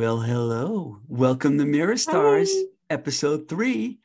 Well, 0.00 0.20
hello. 0.20 0.98
Welcome 1.08 1.58
to 1.58 1.66
Mirror 1.66 1.98
Stars, 1.98 2.50
Hi. 2.50 2.64
episode 2.88 3.50
three, 3.50 3.98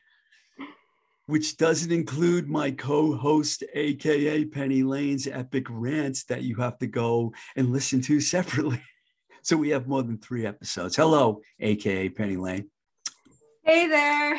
which 1.24 1.56
doesn't 1.56 1.90
include 1.90 2.50
my 2.50 2.70
co 2.70 3.16
host, 3.16 3.64
AKA 3.72 4.44
Penny 4.44 4.82
Lane's 4.82 5.26
epic 5.26 5.66
rants 5.70 6.24
that 6.24 6.42
you 6.42 6.56
have 6.56 6.76
to 6.80 6.86
go 6.86 7.32
and 7.56 7.72
listen 7.72 8.02
to 8.02 8.20
separately. 8.20 8.82
So 9.42 9.56
we 9.56 9.70
have 9.70 9.88
more 9.88 10.02
than 10.02 10.18
three 10.18 10.44
episodes. 10.44 10.96
Hello, 10.96 11.40
AKA 11.60 12.10
Penny 12.10 12.36
Lane. 12.36 12.68
Hey 13.64 13.88
there. 13.88 14.38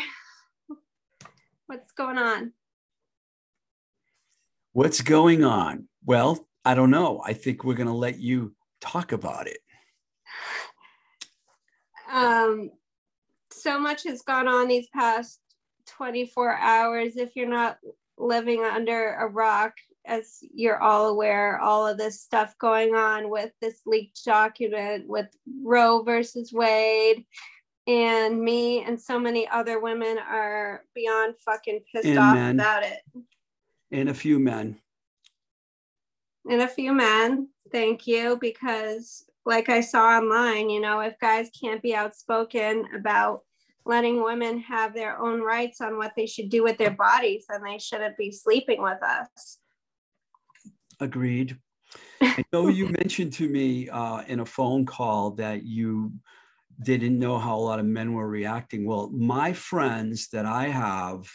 What's 1.66 1.92
going 1.92 2.20
on? 2.20 2.54
What's 4.74 5.02
going 5.02 5.44
on? 5.44 5.88
Well, 6.06 6.48
I 6.64 6.76
don't 6.76 6.92
know. 6.92 7.24
I 7.26 7.34
think 7.34 7.64
we're 7.64 7.74
going 7.74 7.88
to 7.88 7.94
let 7.94 8.20
you 8.20 8.54
talk 8.80 9.12
about 9.12 9.48
it. 9.48 9.58
Um, 12.12 12.72
so 13.52 13.80
much 13.80 14.04
has 14.04 14.22
gone 14.22 14.48
on 14.48 14.68
these 14.68 14.88
past 14.90 15.40
24 15.88 16.56
hours. 16.56 17.18
If 17.18 17.36
you're 17.36 17.48
not 17.48 17.78
living 18.18 18.64
under 18.64 19.14
a 19.16 19.28
rock, 19.28 19.74
as 20.06 20.40
you're 20.54 20.82
all 20.82 21.10
aware, 21.10 21.60
all 21.60 21.86
of 21.86 21.98
this 21.98 22.22
stuff 22.22 22.58
going 22.60 22.96
on 22.96 23.30
with 23.30 23.52
this 23.62 23.82
leaked 23.86 24.24
document 24.24 25.08
with 25.08 25.28
Roe 25.64 26.02
versus 26.02 26.54
Wade. 26.54 27.26
And 27.88 28.42
me 28.42 28.84
and 28.84 29.00
so 29.00 29.20
many 29.20 29.48
other 29.48 29.80
women 29.80 30.18
are 30.18 30.84
beyond 30.94 31.36
fucking 31.40 31.82
pissed 31.92 32.06
and 32.06 32.20
off 32.20 32.36
men. 32.36 32.56
about 32.56 32.84
it. 32.84 33.00
And 33.92 34.10
a 34.10 34.14
few 34.14 34.40
men. 34.40 34.78
And 36.50 36.62
a 36.62 36.68
few 36.68 36.94
men. 36.94 37.50
Thank 37.72 38.08
you. 38.08 38.38
Because 38.42 39.26
like 39.48 39.70
I 39.70 39.80
saw 39.80 40.18
online, 40.18 40.70
you 40.70 40.82
know, 40.82 41.00
if 41.00 41.18
guys 41.20 41.50
can't 41.58 41.82
be 41.82 41.96
outspoken 41.96 42.84
about 42.94 43.44
letting 43.86 44.22
women 44.22 44.60
have 44.60 44.94
their 44.94 45.18
own 45.18 45.40
rights 45.40 45.80
on 45.80 45.98
what 45.98 46.12
they 46.18 46.26
should 46.26 46.50
do 46.50 46.64
with 46.64 46.78
their 46.78 46.92
bodies, 46.92 47.46
then 47.50 47.64
they 47.64 47.80
shouldn't 47.80 48.18
be 48.18 48.30
sleeping 48.30 48.82
with 48.82 49.02
us. 49.02 49.60
Agreed. 51.00 51.58
I 52.22 52.44
know 52.52 52.68
you 52.68 52.90
mentioned 53.00 53.32
to 53.34 53.48
me 53.48 53.88
uh, 53.88 54.24
in 54.28 54.42
a 54.42 54.46
phone 54.46 54.86
call 54.86 55.32
that 55.36 55.64
you 55.64 56.12
didn't 56.84 57.18
know 57.18 57.40
how 57.40 57.56
a 57.56 57.58
lot 57.58 57.80
of 57.80 57.86
men 57.86 58.12
were 58.12 58.28
reacting. 58.28 58.86
Well, 58.86 59.10
my 59.12 59.54
friends 59.54 60.28
that 60.34 60.46
I 60.46 60.68
have 60.68 61.26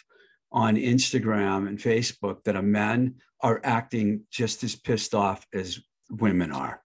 on 0.53 0.77
Instagram 0.77 1.67
and 1.67 1.79
Facebook 1.79 2.45
that 2.45 2.57
are 2.57 2.63
men 2.63 3.15
are 3.41 3.63
acting 3.65 4.25
just 4.31 4.63
as 4.65 4.77
pissed 4.77 5.15
off 5.15 5.47
as 5.55 5.81
women 6.11 6.53
are 6.53 6.83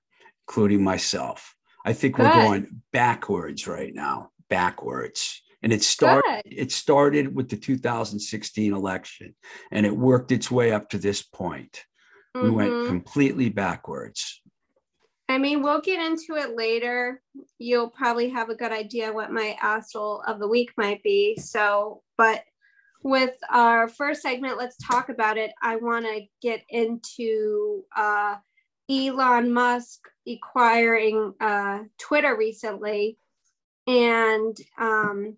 including 0.47 0.84
myself. 0.84 1.56
I 1.85 1.94
think 1.94 2.16
Good. 2.16 2.25
we're 2.25 2.34
going 2.34 2.81
backwards 2.91 3.68
right 3.68 3.94
now, 3.94 4.31
backwards. 4.50 5.41
And 5.63 5.74
it 5.74 5.84
started 5.84 6.44
it 6.46 6.72
started 6.72 7.35
with 7.35 7.50
the 7.50 7.58
2016 7.58 8.74
election 8.74 9.35
and 9.72 9.85
it 9.85 9.96
worked 9.96 10.31
its 10.31 10.52
way 10.52 10.72
up 10.72 10.90
to 10.90 10.97
this 10.97 11.24
point. 11.24 11.84
Mm-hmm. 12.35 12.46
We 12.46 12.52
went 12.52 12.72
mm-hmm. 12.72 12.88
completely 12.88 13.50
backwards. 13.50 14.41
I 15.30 15.38
mean, 15.38 15.62
we'll 15.62 15.81
get 15.81 16.00
into 16.00 16.35
it 16.35 16.56
later. 16.56 17.22
You'll 17.58 17.90
probably 17.90 18.29
have 18.29 18.50
a 18.50 18.56
good 18.56 18.72
idea 18.72 19.12
what 19.12 19.31
my 19.31 19.58
asshole 19.62 20.24
of 20.25 20.40
the 20.40 20.47
week 20.47 20.72
might 20.78 21.03
be. 21.03 21.35
So, 21.38 22.02
but 22.18 22.44
with 23.03 23.35
our 23.50 23.90
first 23.90 24.22
segment, 24.22 24.58
let's 24.58 24.78
talk 24.78 25.09
about 25.09 25.38
it. 25.38 25.52
I 25.62 25.75
want 25.78 26.06
to 26.06 26.22
get 26.41 26.62
into 26.69 27.84
uh, 27.96 28.35
Elon 28.89 29.51
Musk 29.51 30.07
acquiring 30.27 31.33
uh, 31.39 31.79
Twitter 31.97 32.35
recently, 32.37 33.17
and 33.85 34.57
um, 34.77 35.37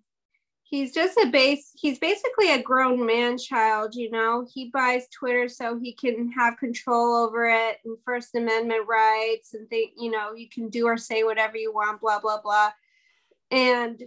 he's 0.63 0.93
just 0.93 1.17
a 1.17 1.27
base. 1.27 1.71
He's 1.75 1.99
basically 1.99 2.51
a 2.51 2.61
grown 2.61 3.05
man 3.05 3.37
child. 3.37 3.95
You 3.95 4.11
know, 4.11 4.47
he 4.53 4.69
buys 4.69 5.07
Twitter 5.09 5.47
so 5.47 5.79
he 5.79 5.93
can 5.93 6.31
have 6.31 6.57
control 6.57 7.15
over 7.15 7.49
it 7.49 7.77
and 7.85 7.97
First 8.05 8.35
Amendment 8.35 8.87
rights 8.87 9.53
and 9.53 9.67
think. 9.69 9.91
You 9.97 10.11
know, 10.11 10.33
you 10.33 10.47
can 10.49 10.69
do 10.69 10.85
or 10.85 10.97
say 10.97 11.23
whatever 11.23 11.57
you 11.57 11.73
want. 11.73 12.01
Blah 12.01 12.19
blah 12.19 12.41
blah, 12.41 12.71
and 13.51 14.03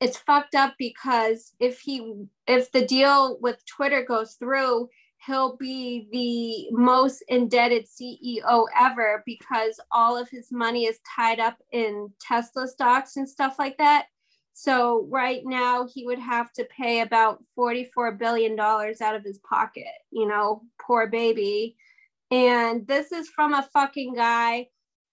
it's 0.00 0.18
fucked 0.18 0.54
up 0.54 0.74
because 0.78 1.52
if 1.58 1.80
he 1.80 2.26
if 2.46 2.70
the 2.72 2.86
deal 2.86 3.38
with 3.40 3.64
Twitter 3.66 4.04
goes 4.04 4.34
through 4.34 4.88
he'll 5.28 5.56
be 5.56 6.08
the 6.10 6.74
most 6.76 7.22
indebted 7.28 7.86
CEO 7.86 8.64
ever 8.76 9.22
because 9.26 9.78
all 9.92 10.16
of 10.16 10.28
his 10.30 10.50
money 10.50 10.86
is 10.86 10.98
tied 11.16 11.38
up 11.38 11.58
in 11.70 12.10
Tesla 12.18 12.66
stocks 12.66 13.16
and 13.16 13.28
stuff 13.28 13.56
like 13.58 13.76
that. 13.76 14.06
So 14.54 15.06
right 15.10 15.42
now 15.44 15.86
he 15.86 16.06
would 16.06 16.18
have 16.18 16.50
to 16.54 16.64
pay 16.64 17.02
about 17.02 17.44
$44 17.56 18.18
billion 18.18 18.58
out 18.58 19.14
of 19.14 19.22
his 19.22 19.38
pocket, 19.38 19.84
you 20.10 20.26
know, 20.26 20.62
poor 20.80 21.06
baby. 21.06 21.76
And 22.30 22.86
this 22.86 23.12
is 23.12 23.28
from 23.28 23.52
a 23.52 23.68
fucking 23.72 24.14
guy 24.14 24.68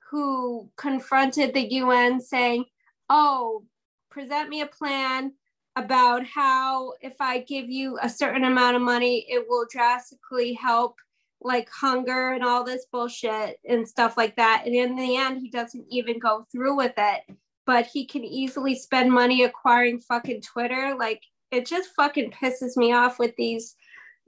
who 0.10 0.70
confronted 0.78 1.54
the 1.54 1.74
UN 1.74 2.22
saying, 2.22 2.66
oh, 3.10 3.66
present 4.10 4.48
me 4.50 4.62
a 4.62 4.66
plan 4.66 5.34
about 5.76 6.26
how 6.26 6.94
if 7.02 7.16
I 7.20 7.40
give 7.40 7.70
you 7.70 7.98
a 8.02 8.10
certain 8.10 8.46
amount 8.46 8.76
of 8.76 8.82
money, 8.82 9.26
it 9.30 9.46
will 9.48 9.66
drastically 9.70 10.54
help 10.54 10.96
like 11.42 11.70
hunger 11.70 12.32
and 12.32 12.44
all 12.44 12.64
this 12.64 12.86
bullshit 12.92 13.60
and 13.68 13.88
stuff 13.88 14.18
like 14.18 14.36
that. 14.38 14.64
And 14.66 14.74
in 14.74 14.96
the 14.96 15.18
end, 15.18 15.40
he 15.40 15.50
doesn't 15.50 15.86
even 15.90 16.18
go 16.18 16.46
through 16.52 16.78
with 16.78 16.94
it, 16.98 17.22
but 17.66 17.86
he 17.88 18.06
can 18.06 18.24
easily 18.24 18.76
spend 18.76 19.12
money 19.12 19.44
acquiring 19.44 20.00
fucking 20.00 20.42
Twitter. 20.42 20.96
Like 20.98 21.22
it 21.52 21.66
just 21.66 21.90
fucking 21.96 22.32
pisses 22.32 22.78
me 22.78 22.94
off 22.94 23.20
with 23.20 23.36
these 23.38 23.76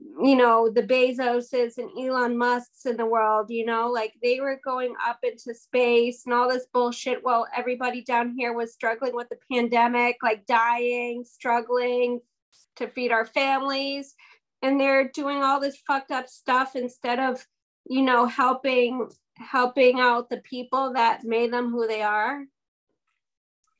you 0.00 0.36
know 0.36 0.70
the 0.70 0.82
bezoses 0.82 1.76
and 1.76 1.90
elon 1.98 2.38
musks 2.38 2.86
in 2.86 2.96
the 2.96 3.04
world 3.04 3.46
you 3.50 3.64
know 3.64 3.90
like 3.90 4.14
they 4.22 4.38
were 4.38 4.60
going 4.64 4.94
up 5.04 5.18
into 5.24 5.52
space 5.52 6.22
and 6.24 6.32
all 6.32 6.48
this 6.48 6.66
bullshit 6.72 7.24
while 7.24 7.46
everybody 7.56 8.02
down 8.02 8.32
here 8.36 8.52
was 8.52 8.72
struggling 8.72 9.14
with 9.14 9.28
the 9.28 9.38
pandemic 9.50 10.16
like 10.22 10.46
dying 10.46 11.24
struggling 11.24 12.20
to 12.78 12.88
feed 12.88 13.12
our 13.12 13.26
families. 13.26 14.14
And 14.62 14.80
they're 14.80 15.08
doing 15.08 15.42
all 15.42 15.60
this 15.60 15.80
fucked 15.86 16.10
up 16.10 16.28
stuff 16.28 16.74
instead 16.74 17.20
of 17.20 17.44
you 17.88 18.02
know 18.02 18.26
helping 18.26 19.08
helping 19.36 20.00
out 20.00 20.28
the 20.28 20.38
people 20.38 20.92
that 20.94 21.24
made 21.24 21.52
them 21.52 21.70
who 21.70 21.86
they 21.86 22.02
are. 22.02 22.44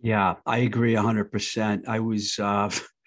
Yeah 0.00 0.36
i 0.46 0.58
agree 0.58 0.94
100% 0.94 1.88
i 1.88 1.98
was 1.98 2.38
uh 2.38 2.70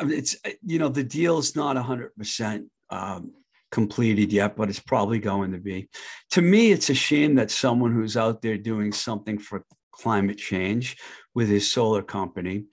it's 0.00 0.36
you 0.64 0.78
know 0.78 0.88
the 0.88 1.04
deal's 1.04 1.56
not 1.56 1.76
100% 1.76 2.66
um, 2.90 3.32
completed 3.70 4.32
yet 4.32 4.56
but 4.56 4.68
it's 4.68 4.80
probably 4.80 5.18
going 5.18 5.52
to 5.52 5.58
be 5.58 5.88
to 6.30 6.40
me 6.40 6.70
it's 6.70 6.90
a 6.90 6.94
shame 6.94 7.34
that 7.34 7.50
someone 7.50 7.92
who's 7.92 8.16
out 8.16 8.40
there 8.42 8.56
doing 8.56 8.92
something 8.92 9.38
for 9.38 9.64
climate 9.92 10.38
change 10.38 10.96
with 11.34 11.48
his 11.48 11.70
solar 11.70 12.02
company 12.02 12.64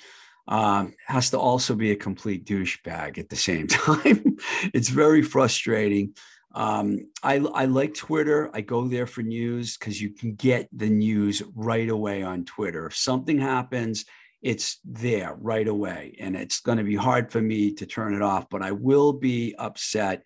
um, 0.48 0.94
has 1.08 1.30
to 1.30 1.40
also 1.40 1.76
be 1.76 1.92
a 1.92 1.96
complete 1.96 2.46
douchebag 2.46 3.18
at 3.18 3.30
the 3.30 3.36
same 3.36 3.68
time 3.68 4.38
it's 4.74 4.90
very 4.90 5.22
frustrating 5.22 6.14
um, 6.54 7.08
I, 7.24 7.36
I 7.36 7.66
like 7.66 7.94
Twitter. 7.94 8.50
I 8.54 8.62
go 8.62 8.88
there 8.88 9.08
for 9.08 9.22
news 9.22 9.78
because 9.78 10.02
you 10.02 10.10
can 10.10 10.36
get 10.36 10.68
the 10.74 10.90
news 10.90 11.42
right 11.56 11.90
away 11.90 12.24
on 12.24 12.46
Twitter. 12.46 12.88
If 12.88 12.96
something 12.98 13.40
happens, 13.40 14.06
it's 14.42 14.80
there 14.84 15.36
right 15.40 15.68
away. 15.68 16.16
And 16.20 16.36
it's 16.36 16.62
going 16.62 16.78
to 16.78 16.84
be 16.84 16.96
hard 16.96 17.32
for 17.32 17.42
me 17.42 17.74
to 17.74 17.86
turn 17.86 18.14
it 18.14 18.22
off, 18.22 18.50
but 18.50 18.62
I 18.62 18.72
will 18.72 19.14
be 19.14 19.56
upset 19.58 20.24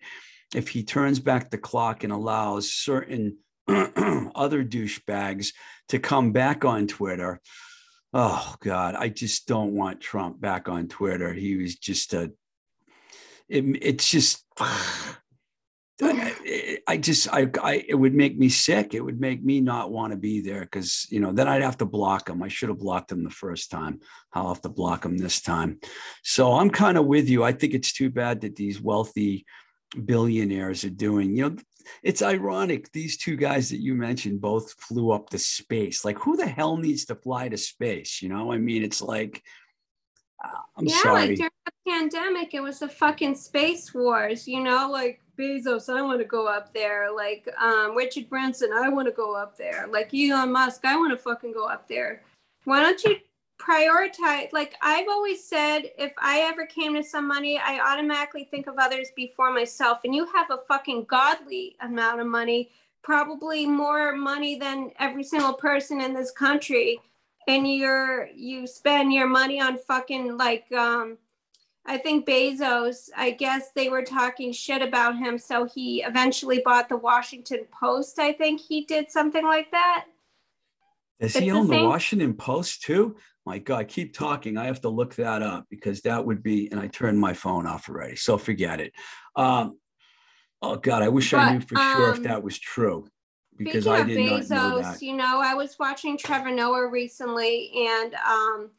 if 0.54 0.68
he 0.68 0.82
turns 0.82 1.18
back 1.18 1.50
the 1.50 1.58
clock 1.58 2.04
and 2.04 2.12
allows 2.12 2.72
certain 2.72 3.38
other 3.68 4.64
douchebags 4.64 5.52
to 5.88 5.98
come 5.98 6.32
back 6.32 6.64
on 6.64 6.86
Twitter. 6.86 7.40
Oh 8.12 8.54
God, 8.60 8.94
I 8.94 9.08
just 9.08 9.46
don't 9.46 9.74
want 9.74 10.00
Trump 10.00 10.40
back 10.40 10.68
on 10.68 10.88
Twitter. 10.88 11.32
He 11.32 11.56
was 11.56 11.76
just 11.76 12.14
a. 12.14 12.32
It, 13.48 13.64
it's 13.82 14.10
just 14.10 14.44
I, 16.02 16.78
I 16.86 16.96
just 16.98 17.32
I, 17.32 17.48
I 17.62 17.84
it 17.88 17.94
would 17.94 18.14
make 18.14 18.38
me 18.38 18.48
sick. 18.48 18.92
It 18.92 19.00
would 19.00 19.20
make 19.20 19.42
me 19.42 19.60
not 19.60 19.90
want 19.90 20.12
to 20.12 20.18
be 20.18 20.40
there 20.40 20.60
because 20.60 21.06
you 21.10 21.20
know 21.20 21.32
then 21.32 21.48
I'd 21.48 21.62
have 21.62 21.78
to 21.78 21.86
block 21.86 22.26
them. 22.26 22.42
I 22.42 22.48
should 22.48 22.68
have 22.68 22.78
blocked 22.78 23.08
them 23.08 23.24
the 23.24 23.30
first 23.30 23.70
time. 23.70 24.00
I'll 24.32 24.48
have 24.48 24.60
to 24.62 24.68
block 24.68 25.02
them 25.02 25.16
this 25.16 25.40
time. 25.40 25.80
So 26.22 26.52
I'm 26.52 26.70
kind 26.70 26.98
of 26.98 27.06
with 27.06 27.28
you. 27.28 27.44
I 27.44 27.52
think 27.52 27.72
it's 27.72 27.92
too 27.92 28.10
bad 28.10 28.42
that 28.42 28.56
these 28.56 28.80
wealthy 28.80 29.46
billionaires 30.04 30.84
are 30.84 30.90
doing. 30.90 31.34
You 31.34 31.50
know, 31.50 31.56
it's 32.02 32.20
ironic. 32.20 32.92
These 32.92 33.16
two 33.16 33.36
guys 33.36 33.70
that 33.70 33.80
you 33.80 33.94
mentioned 33.94 34.42
both 34.42 34.72
flew 34.74 35.12
up 35.12 35.30
to 35.30 35.38
space. 35.38 36.04
Like, 36.04 36.18
who 36.18 36.36
the 36.36 36.46
hell 36.46 36.76
needs 36.76 37.06
to 37.06 37.14
fly 37.14 37.48
to 37.48 37.56
space? 37.56 38.20
You 38.20 38.28
know, 38.28 38.52
I 38.52 38.58
mean, 38.58 38.82
it's 38.82 39.00
like 39.00 39.42
uh, 40.44 40.58
I'm 40.76 40.84
yeah, 40.84 41.02
sorry. 41.02 41.28
like 41.28 41.36
during 41.36 41.50
the 41.64 41.72
pandemic, 41.88 42.54
it 42.54 42.60
was 42.60 42.80
the 42.80 42.88
fucking 42.88 43.34
space 43.36 43.94
wars, 43.94 44.46
you 44.46 44.62
know, 44.62 44.90
like 44.90 45.20
Bezos, 45.36 45.92
I 45.94 46.02
want 46.02 46.20
to 46.20 46.24
go 46.24 46.46
up 46.46 46.72
there. 46.72 47.10
Like 47.14 47.48
um, 47.60 47.96
Richard 47.96 48.28
Branson, 48.28 48.70
I 48.72 48.88
want 48.88 49.06
to 49.06 49.12
go 49.12 49.34
up 49.34 49.56
there. 49.56 49.86
Like 49.90 50.12
Elon 50.14 50.52
Musk, 50.52 50.84
I 50.84 50.96
want 50.96 51.12
to 51.12 51.16
fucking 51.16 51.52
go 51.52 51.66
up 51.68 51.88
there. 51.88 52.22
Why 52.64 52.82
don't 52.82 53.02
you 53.04 53.16
prioritize? 53.58 54.52
Like 54.52 54.74
I've 54.82 55.08
always 55.08 55.44
said, 55.44 55.90
if 55.98 56.12
I 56.18 56.40
ever 56.40 56.66
came 56.66 56.94
to 56.94 57.02
some 57.02 57.26
money, 57.26 57.58
I 57.58 57.80
automatically 57.80 58.44
think 58.44 58.66
of 58.66 58.76
others 58.78 59.08
before 59.16 59.52
myself. 59.52 60.00
And 60.04 60.14
you 60.14 60.26
have 60.26 60.50
a 60.50 60.58
fucking 60.68 61.04
godly 61.04 61.76
amount 61.80 62.20
of 62.20 62.26
money, 62.26 62.70
probably 63.02 63.66
more 63.66 64.14
money 64.14 64.58
than 64.58 64.90
every 64.98 65.24
single 65.24 65.54
person 65.54 66.00
in 66.00 66.14
this 66.14 66.30
country. 66.30 67.00
And 67.48 67.72
you're 67.72 68.28
you 68.34 68.66
spend 68.66 69.12
your 69.12 69.28
money 69.28 69.60
on 69.60 69.78
fucking 69.78 70.36
like 70.36 70.70
um 70.72 71.16
I 71.86 71.98
think 71.98 72.26
Bezos, 72.26 73.10
I 73.16 73.30
guess 73.30 73.70
they 73.74 73.88
were 73.88 74.02
talking 74.02 74.52
shit 74.52 74.82
about 74.82 75.16
him. 75.16 75.38
So 75.38 75.64
he 75.64 76.02
eventually 76.02 76.60
bought 76.64 76.88
the 76.88 76.96
Washington 76.96 77.66
Post. 77.70 78.18
I 78.18 78.32
think 78.32 78.60
he 78.60 78.84
did 78.84 79.10
something 79.10 79.44
like 79.44 79.70
that. 79.70 80.06
Does 81.20 81.36
he 81.36 81.50
own 81.50 81.68
the, 81.68 81.78
the 81.78 81.84
Washington 81.84 82.34
Post 82.34 82.82
too? 82.82 83.16
My 83.46 83.58
God, 83.58 83.88
keep 83.88 84.12
talking. 84.12 84.58
I 84.58 84.66
have 84.66 84.80
to 84.82 84.88
look 84.88 85.14
that 85.14 85.40
up 85.42 85.66
because 85.70 86.00
that 86.02 86.24
would 86.24 86.42
be, 86.42 86.70
and 86.70 86.80
I 86.80 86.88
turned 86.88 87.18
my 87.18 87.32
phone 87.32 87.66
off 87.66 87.88
already. 87.88 88.16
So 88.16 88.36
forget 88.36 88.80
it. 88.80 88.92
Um, 89.36 89.78
oh 90.60 90.76
God, 90.76 91.02
I 91.02 91.08
wish 91.08 91.30
but, 91.30 91.38
I 91.38 91.52
knew 91.52 91.60
for 91.60 91.76
sure 91.76 92.10
if 92.10 92.16
um, 92.16 92.22
that 92.24 92.42
was 92.42 92.58
true 92.58 93.06
because 93.56 93.86
I 93.86 94.02
did 94.02 94.18
Bezos, 94.18 94.50
not 94.50 94.70
know 94.70 94.82
that. 94.82 95.02
You 95.02 95.16
know, 95.16 95.40
I 95.40 95.54
was 95.54 95.78
watching 95.78 96.18
Trevor 96.18 96.50
Noah 96.50 96.88
recently 96.88 97.70
and 97.88 98.14
um, 98.14 98.70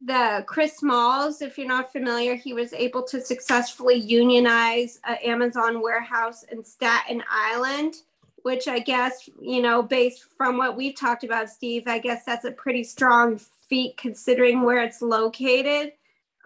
the 0.00 0.44
Chris 0.46 0.76
Smalls, 0.76 1.40
if 1.40 1.56
you're 1.56 1.66
not 1.66 1.90
familiar, 1.90 2.34
he 2.34 2.52
was 2.52 2.72
able 2.72 3.02
to 3.04 3.20
successfully 3.20 3.94
unionize 3.94 5.00
an 5.04 5.16
Amazon 5.24 5.80
warehouse 5.80 6.42
in 6.44 6.62
Staten 6.62 7.22
Island, 7.30 7.96
which 8.42 8.68
I 8.68 8.78
guess, 8.78 9.28
you 9.40 9.62
know, 9.62 9.82
based 9.82 10.26
from 10.36 10.58
what 10.58 10.76
we've 10.76 10.94
talked 10.94 11.24
about, 11.24 11.48
Steve, 11.48 11.84
I 11.86 11.98
guess 11.98 12.24
that's 12.24 12.44
a 12.44 12.52
pretty 12.52 12.84
strong 12.84 13.38
feat 13.68 13.96
considering 13.96 14.62
where 14.62 14.82
it's 14.82 15.02
located. 15.02 15.92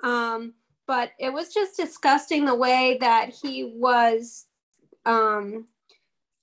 Um, 0.02 0.54
but 0.86 1.10
it 1.18 1.32
was 1.32 1.52
just 1.52 1.76
disgusting 1.76 2.44
the 2.44 2.54
way 2.54 2.98
that 3.00 3.30
he 3.30 3.72
was 3.76 4.46
um, 5.06 5.66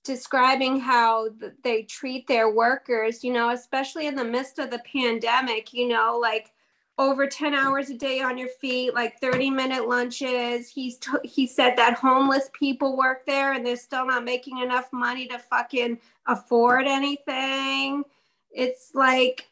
describing 0.04 0.78
how 0.78 1.28
they 1.64 1.82
treat 1.82 2.26
their 2.26 2.50
workers, 2.50 3.24
you 3.24 3.32
know, 3.32 3.50
especially 3.50 4.06
in 4.06 4.14
the 4.14 4.24
midst 4.24 4.58
of 4.58 4.70
the 4.70 4.82
pandemic, 4.90 5.72
you 5.72 5.88
know, 5.88 6.18
like 6.20 6.52
over 6.98 7.28
10 7.28 7.54
hours 7.54 7.90
a 7.90 7.94
day 7.94 8.20
on 8.20 8.36
your 8.36 8.48
feet 8.48 8.92
like 8.92 9.20
30 9.20 9.50
minute 9.50 9.88
lunches. 9.88 10.68
He's 10.68 10.98
t- 10.98 11.12
he 11.22 11.46
said 11.46 11.76
that 11.76 11.94
homeless 11.94 12.50
people 12.52 12.96
work 12.96 13.24
there 13.24 13.52
and 13.52 13.64
they're 13.64 13.76
still 13.76 14.04
not 14.04 14.24
making 14.24 14.58
enough 14.58 14.92
money 14.92 15.26
to 15.28 15.38
fucking 15.38 15.98
afford 16.26 16.86
anything. 16.86 18.02
It's 18.50 18.90
like 18.94 19.48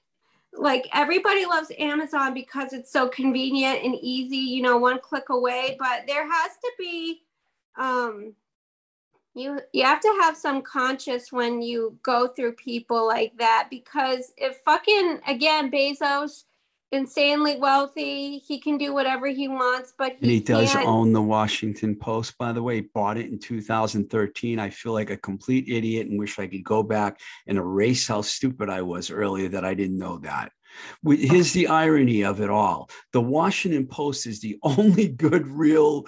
like 0.58 0.88
everybody 0.94 1.44
loves 1.44 1.70
amazon 1.78 2.32
because 2.32 2.72
it's 2.72 2.90
so 2.90 3.08
convenient 3.08 3.84
and 3.84 3.94
easy 4.00 4.38
you 4.38 4.62
know 4.62 4.78
one 4.78 4.98
click 5.00 5.28
away 5.28 5.76
but 5.78 6.04
there 6.06 6.26
has 6.26 6.52
to 6.52 6.72
be 6.78 7.20
um 7.76 8.32
you 9.34 9.60
you 9.72 9.84
have 9.84 10.00
to 10.00 10.18
have 10.22 10.34
some 10.34 10.62
conscience 10.62 11.30
when 11.30 11.60
you 11.60 11.98
go 12.02 12.26
through 12.26 12.52
people 12.52 13.06
like 13.06 13.36
that 13.36 13.68
because 13.70 14.32
if 14.38 14.56
fucking 14.64 15.20
again 15.26 15.70
bezos 15.70 16.44
insanely 16.92 17.56
wealthy. 17.56 18.38
He 18.38 18.60
can 18.60 18.78
do 18.78 18.92
whatever 18.94 19.26
he 19.26 19.48
wants, 19.48 19.92
but 19.98 20.12
he, 20.12 20.18
and 20.22 20.30
he 20.30 20.40
does 20.40 20.74
own 20.76 21.12
the 21.12 21.22
Washington 21.22 21.96
Post, 21.96 22.38
by 22.38 22.52
the 22.52 22.62
way. 22.62 22.80
Bought 22.80 23.18
it 23.18 23.30
in 23.30 23.38
2013. 23.38 24.58
I 24.58 24.70
feel 24.70 24.92
like 24.92 25.10
a 25.10 25.16
complete 25.16 25.68
idiot 25.68 26.08
and 26.08 26.18
wish 26.18 26.38
I 26.38 26.46
could 26.46 26.64
go 26.64 26.82
back 26.82 27.20
and 27.46 27.58
erase 27.58 28.06
how 28.06 28.22
stupid 28.22 28.70
I 28.70 28.82
was 28.82 29.10
earlier 29.10 29.48
that 29.48 29.64
I 29.64 29.74
didn't 29.74 29.98
know 29.98 30.18
that. 30.18 30.52
Here's 31.06 31.52
the 31.52 31.68
irony 31.68 32.22
of 32.22 32.40
it 32.40 32.50
all 32.50 32.90
the 33.12 33.20
Washington 33.20 33.86
Post 33.86 34.26
is 34.26 34.40
the 34.40 34.58
only 34.62 35.08
good, 35.08 35.46
real 35.46 36.04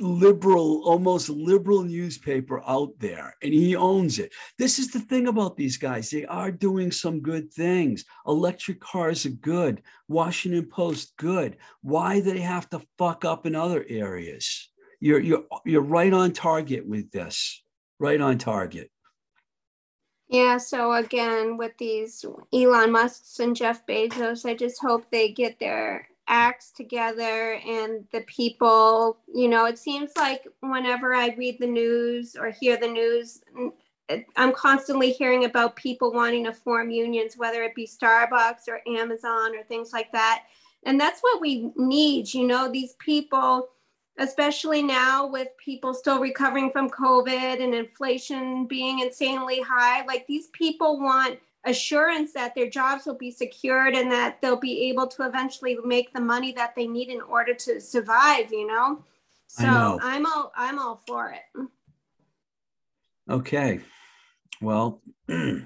liberal, 0.00 0.82
almost 0.84 1.28
liberal 1.28 1.82
newspaper 1.82 2.62
out 2.66 2.92
there, 2.98 3.36
and 3.42 3.52
he 3.52 3.76
owns 3.76 4.18
it. 4.18 4.32
This 4.58 4.78
is 4.78 4.90
the 4.90 5.00
thing 5.00 5.28
about 5.28 5.56
these 5.56 5.76
guys. 5.76 6.10
They 6.10 6.24
are 6.24 6.50
doing 6.50 6.90
some 6.90 7.20
good 7.20 7.52
things. 7.52 8.04
Electric 8.26 8.80
cars 8.80 9.26
are 9.26 9.30
good. 9.30 9.82
Washington 10.08 10.66
Post, 10.66 11.14
good. 11.16 11.56
Why 11.82 12.20
they 12.20 12.40
have 12.40 12.68
to 12.70 12.82
fuck 12.98 13.24
up 13.24 13.46
in 13.46 13.54
other 13.54 13.84
areas? 13.88 14.70
You're 15.00 15.20
you're 15.20 15.44
you're 15.64 15.82
right 15.82 16.12
on 16.12 16.32
target 16.32 16.86
with 16.86 17.10
this. 17.10 17.62
Right 17.98 18.20
on 18.20 18.38
target. 18.38 18.90
Yeah, 20.28 20.56
so 20.56 20.92
again, 20.92 21.58
with 21.58 21.72
these 21.78 22.24
Elon 22.52 22.90
Musk's 22.90 23.38
and 23.38 23.54
Jeff 23.54 23.86
Bezos, 23.86 24.48
I 24.48 24.54
just 24.54 24.80
hope 24.80 25.04
they 25.10 25.30
get 25.30 25.60
their 25.60 26.08
acts 26.28 26.70
together 26.70 27.60
and 27.66 28.04
the 28.12 28.22
people 28.22 29.18
you 29.32 29.46
know 29.48 29.66
it 29.66 29.78
seems 29.78 30.10
like 30.16 30.46
whenever 30.60 31.14
i 31.14 31.34
read 31.36 31.58
the 31.58 31.66
news 31.66 32.34
or 32.34 32.50
hear 32.50 32.78
the 32.78 32.88
news 32.88 33.42
i'm 34.36 34.52
constantly 34.52 35.12
hearing 35.12 35.44
about 35.44 35.76
people 35.76 36.12
wanting 36.12 36.44
to 36.44 36.52
form 36.52 36.90
unions 36.90 37.36
whether 37.36 37.62
it 37.62 37.74
be 37.74 37.86
starbucks 37.86 38.68
or 38.68 38.80
amazon 38.98 39.54
or 39.54 39.62
things 39.64 39.92
like 39.92 40.10
that. 40.12 40.44
And 40.86 41.00
that's 41.00 41.20
what 41.20 41.40
we 41.40 41.72
need 41.76 42.32
you 42.32 42.46
know 42.46 42.70
these 42.70 42.94
people 42.98 43.68
especially 44.18 44.82
now 44.82 45.26
with 45.26 45.48
people 45.56 45.94
still 45.94 46.20
recovering 46.20 46.70
from 46.70 46.90
covid 46.90 47.62
and 47.62 47.74
inflation 47.74 48.66
being 48.66 49.00
insanely 49.00 49.60
high 49.60 50.04
like 50.04 50.26
these 50.26 50.48
people 50.48 51.00
want 51.00 51.38
assurance 51.66 52.32
that 52.32 52.54
their 52.54 52.68
jobs 52.68 53.06
will 53.06 53.16
be 53.16 53.30
secured 53.30 53.94
and 53.94 54.10
that 54.10 54.40
they'll 54.40 54.56
be 54.56 54.88
able 54.90 55.06
to 55.06 55.24
eventually 55.24 55.76
make 55.84 56.12
the 56.12 56.20
money 56.20 56.52
that 56.52 56.74
they 56.74 56.86
need 56.86 57.08
in 57.08 57.20
order 57.22 57.54
to 57.54 57.80
survive 57.80 58.52
you 58.52 58.66
know? 58.66 59.02
So 59.46 59.64
know. 59.64 59.98
i'm 60.02 60.26
all 60.26 60.52
i'm 60.56 60.78
all 60.78 61.02
for 61.06 61.30
it. 61.30 61.68
Okay. 63.30 63.80
Well 64.60 65.00
the 65.26 65.64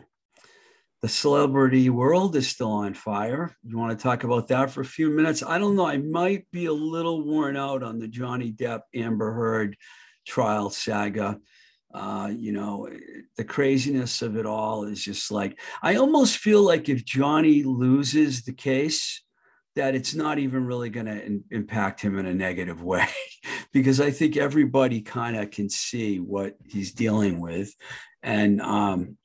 celebrity 1.06 1.90
world 1.90 2.36
is 2.36 2.48
still 2.48 2.70
on 2.70 2.94
fire. 2.94 3.56
You 3.64 3.78
want 3.78 3.98
to 3.98 4.02
talk 4.02 4.24
about 4.24 4.48
that 4.48 4.70
for 4.70 4.80
a 4.82 4.84
few 4.84 5.10
minutes? 5.10 5.42
I 5.42 5.58
don't 5.58 5.76
know 5.76 5.86
i 5.86 5.96
might 5.96 6.50
be 6.50 6.66
a 6.66 6.72
little 6.72 7.24
worn 7.24 7.56
out 7.56 7.82
on 7.82 7.98
the 7.98 8.08
johnny 8.08 8.52
depp 8.52 8.82
amber 8.94 9.32
heard 9.32 9.76
trial 10.26 10.70
saga 10.70 11.40
uh, 11.94 12.30
you 12.34 12.52
know, 12.52 12.88
the 13.36 13.44
craziness 13.44 14.20
of 14.22 14.36
it 14.36 14.46
all 14.46 14.84
is 14.84 15.02
just 15.02 15.30
like, 15.30 15.58
I 15.82 15.96
almost 15.96 16.38
feel 16.38 16.62
like 16.62 16.88
if 16.88 17.04
Johnny 17.04 17.62
loses 17.62 18.42
the 18.42 18.52
case, 18.52 19.22
that 19.78 19.94
it's 19.94 20.14
not 20.14 20.40
even 20.40 20.64
really 20.64 20.90
going 20.90 21.06
to 21.06 21.40
impact 21.52 22.00
him 22.00 22.18
in 22.18 22.26
a 22.26 22.34
negative 22.34 22.82
way 22.82 23.06
because 23.72 24.00
I 24.00 24.10
think 24.10 24.36
everybody 24.36 25.00
kind 25.00 25.36
of 25.36 25.52
can 25.52 25.70
see 25.70 26.18
what 26.18 26.56
he's 26.66 26.92
dealing 26.92 27.40
with. 27.40 27.72
And 28.22 28.60
um, 28.60 29.16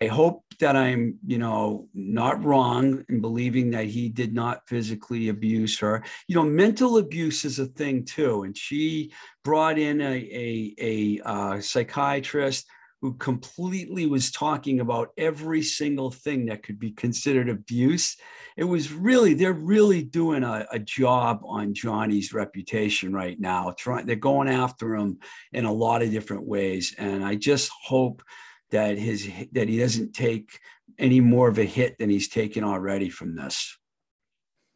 I 0.00 0.06
hope 0.06 0.44
that 0.60 0.76
I'm, 0.76 1.18
you 1.26 1.38
know, 1.38 1.88
not 1.94 2.44
wrong 2.44 3.04
in 3.08 3.20
believing 3.20 3.70
that 3.70 3.86
he 3.86 4.08
did 4.08 4.34
not 4.34 4.66
physically 4.68 5.28
abuse 5.28 5.78
her. 5.78 6.02
You 6.26 6.36
know, 6.36 6.44
mental 6.44 6.98
abuse 6.98 7.44
is 7.44 7.58
a 7.58 7.66
thing 7.66 8.04
too. 8.04 8.42
And 8.42 8.56
she 8.56 9.12
brought 9.44 9.78
in 9.78 10.00
a, 10.00 10.04
a, 10.04 10.74
a 10.80 11.20
uh, 11.28 11.60
psychiatrist 11.60 12.66
who 13.00 13.14
completely 13.14 14.06
was 14.06 14.32
talking 14.32 14.80
about 14.80 15.10
every 15.16 15.62
single 15.62 16.10
thing 16.10 16.46
that 16.46 16.64
could 16.64 16.80
be 16.80 16.90
considered 16.90 17.48
abuse. 17.48 18.16
It 18.56 18.64
was 18.64 18.92
really, 18.92 19.34
they're 19.34 19.52
really 19.52 20.02
doing 20.02 20.42
a, 20.42 20.66
a 20.72 20.80
job 20.80 21.42
on 21.44 21.74
Johnny's 21.74 22.32
reputation 22.32 23.12
right 23.12 23.38
now. 23.38 23.72
Trying, 23.78 24.06
they're 24.06 24.16
going 24.16 24.48
after 24.48 24.96
him 24.96 25.18
in 25.52 25.64
a 25.64 25.72
lot 25.72 26.02
of 26.02 26.10
different 26.10 26.48
ways. 26.48 26.92
And 26.98 27.24
I 27.24 27.36
just 27.36 27.70
hope 27.84 28.22
that 28.70 28.98
his 28.98 29.28
that 29.52 29.68
he 29.68 29.78
doesn't 29.78 30.12
take 30.12 30.58
any 30.98 31.20
more 31.20 31.48
of 31.48 31.58
a 31.58 31.64
hit 31.64 31.98
than 31.98 32.10
he's 32.10 32.28
taken 32.28 32.64
already 32.64 33.08
from 33.08 33.34
this. 33.34 33.76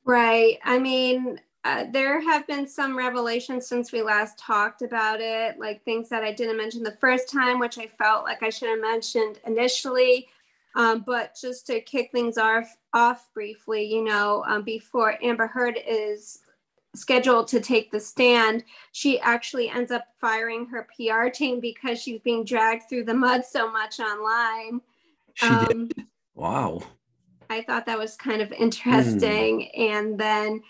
Right. 0.04 0.58
I 0.64 0.78
mean, 0.78 1.40
uh, 1.64 1.84
there 1.92 2.20
have 2.20 2.46
been 2.46 2.66
some 2.66 2.98
revelations 2.98 3.68
since 3.68 3.92
we 3.92 4.02
last 4.02 4.38
talked 4.38 4.82
about 4.82 5.20
it, 5.20 5.58
like 5.58 5.84
things 5.84 6.08
that 6.08 6.24
I 6.24 6.32
didn't 6.32 6.56
mention 6.56 6.82
the 6.82 6.96
first 7.00 7.30
time, 7.30 7.60
which 7.60 7.78
I 7.78 7.86
felt 7.86 8.24
like 8.24 8.42
I 8.42 8.50
should 8.50 8.68
have 8.68 8.80
mentioned 8.80 9.38
initially. 9.46 10.28
Um, 10.74 11.04
but 11.06 11.36
just 11.40 11.66
to 11.66 11.80
kick 11.80 12.10
things 12.12 12.38
off, 12.38 12.74
off 12.94 13.28
briefly, 13.34 13.84
you 13.84 14.02
know, 14.02 14.42
um, 14.48 14.62
before 14.62 15.18
Amber 15.22 15.46
Heard 15.46 15.78
is 15.86 16.40
scheduled 16.94 17.48
to 17.48 17.60
take 17.60 17.90
the 17.90 18.00
stand, 18.00 18.64
she 18.92 19.18
actually 19.20 19.68
ends 19.68 19.90
up 19.90 20.04
firing 20.20 20.66
her 20.66 20.88
PR 20.96 21.28
team 21.28 21.60
because 21.60 22.00
she's 22.00 22.20
being 22.20 22.44
dragged 22.44 22.88
through 22.88 23.04
the 23.04 23.14
mud 23.14 23.44
so 23.44 23.70
much 23.70 24.00
online. 24.00 24.80
She 25.34 25.46
um, 25.46 25.88
did. 25.88 26.06
Wow. 26.34 26.82
I 27.50 27.62
thought 27.62 27.86
that 27.86 27.98
was 27.98 28.16
kind 28.16 28.42
of 28.42 28.52
interesting. 28.52 29.70
Mm. 29.76 29.78
And 29.78 30.18
then, 30.18 30.62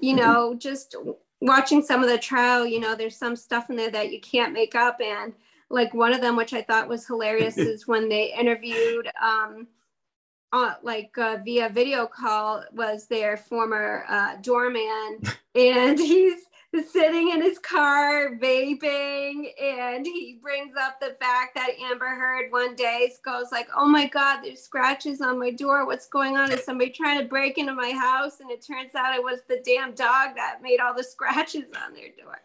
you 0.00 0.14
know, 0.14 0.54
just 0.54 0.96
watching 1.40 1.82
some 1.82 2.02
of 2.02 2.08
the 2.08 2.18
trial, 2.18 2.66
you 2.66 2.80
know, 2.80 2.94
there's 2.94 3.16
some 3.16 3.36
stuff 3.36 3.70
in 3.70 3.76
there 3.76 3.90
that 3.90 4.12
you 4.12 4.20
can't 4.20 4.52
make 4.52 4.74
up. 4.74 5.00
And 5.00 5.32
like 5.68 5.94
one 5.94 6.12
of 6.12 6.20
them, 6.20 6.36
which 6.36 6.52
I 6.52 6.62
thought 6.62 6.88
was 6.88 7.06
hilarious, 7.06 7.58
is 7.58 7.86
when 7.86 8.08
they 8.08 8.34
interviewed, 8.38 9.10
um, 9.20 9.66
uh, 10.52 10.74
like 10.82 11.16
uh, 11.18 11.38
via 11.44 11.68
video 11.68 12.06
call, 12.06 12.64
was 12.72 13.06
their 13.06 13.36
former 13.36 14.04
uh, 14.08 14.36
doorman, 14.36 15.20
and 15.54 15.98
he's 15.98 16.42
sitting 16.88 17.30
in 17.30 17.42
his 17.42 17.58
car 17.58 18.36
vaping 18.36 19.48
and 19.60 20.06
he 20.06 20.38
brings 20.40 20.76
up 20.76 21.00
the 21.00 21.16
fact 21.20 21.52
that 21.56 21.70
amber 21.90 22.06
heard 22.06 22.52
one 22.52 22.76
day 22.76 23.10
goes 23.24 23.50
like 23.50 23.66
oh 23.76 23.86
my 23.86 24.06
god 24.06 24.40
there's 24.40 24.62
scratches 24.62 25.20
on 25.20 25.38
my 25.38 25.50
door. 25.50 25.84
What's 25.84 26.06
going 26.06 26.36
on? 26.36 26.52
Is 26.52 26.64
somebody 26.64 26.90
trying 26.90 27.18
to 27.18 27.24
break 27.24 27.58
into 27.58 27.74
my 27.74 27.90
house? 27.90 28.38
And 28.38 28.50
it 28.52 28.64
turns 28.64 28.94
out 28.94 29.16
it 29.16 29.22
was 29.22 29.40
the 29.48 29.60
damn 29.64 29.94
dog 29.94 30.36
that 30.36 30.60
made 30.62 30.78
all 30.78 30.94
the 30.94 31.02
scratches 31.02 31.64
on 31.84 31.92
their 31.92 32.10
door 32.22 32.40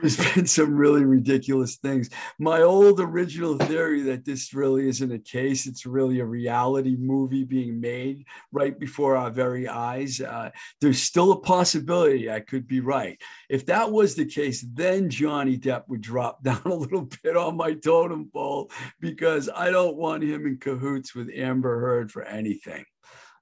there's 0.00 0.34
been 0.34 0.46
some 0.46 0.74
really 0.74 1.04
ridiculous 1.04 1.76
things. 1.76 2.10
My 2.38 2.62
old 2.62 3.00
original 3.00 3.56
theory 3.56 4.02
that 4.02 4.24
this 4.24 4.52
really 4.52 4.88
isn't 4.88 5.12
a 5.12 5.18
case, 5.18 5.66
it's 5.66 5.86
really 5.86 6.20
a 6.20 6.24
reality 6.24 6.96
movie 6.98 7.44
being 7.44 7.80
made 7.80 8.24
right 8.50 8.78
before 8.78 9.16
our 9.16 9.30
very 9.30 9.68
eyes. 9.68 10.20
Uh, 10.20 10.50
there's 10.80 11.00
still 11.00 11.32
a 11.32 11.40
possibility 11.40 12.30
I 12.30 12.40
could 12.40 12.66
be 12.66 12.80
right. 12.80 13.20
If 13.48 13.66
that 13.66 13.90
was 13.90 14.14
the 14.14 14.26
case, 14.26 14.64
then 14.72 15.08
Johnny 15.08 15.56
Depp 15.56 15.88
would 15.88 16.00
drop 16.00 16.42
down 16.44 16.62
a 16.64 16.74
little 16.74 17.08
bit 17.22 17.36
on 17.36 17.56
my 17.56 17.74
totem 17.74 18.30
pole 18.32 18.70
because 19.00 19.48
I 19.54 19.70
don't 19.70 19.96
want 19.96 20.24
him 20.24 20.46
in 20.46 20.58
cahoots 20.58 21.14
with 21.14 21.30
Amber 21.34 21.80
Heard 21.80 22.10
for 22.10 22.22
anything. 22.22 22.84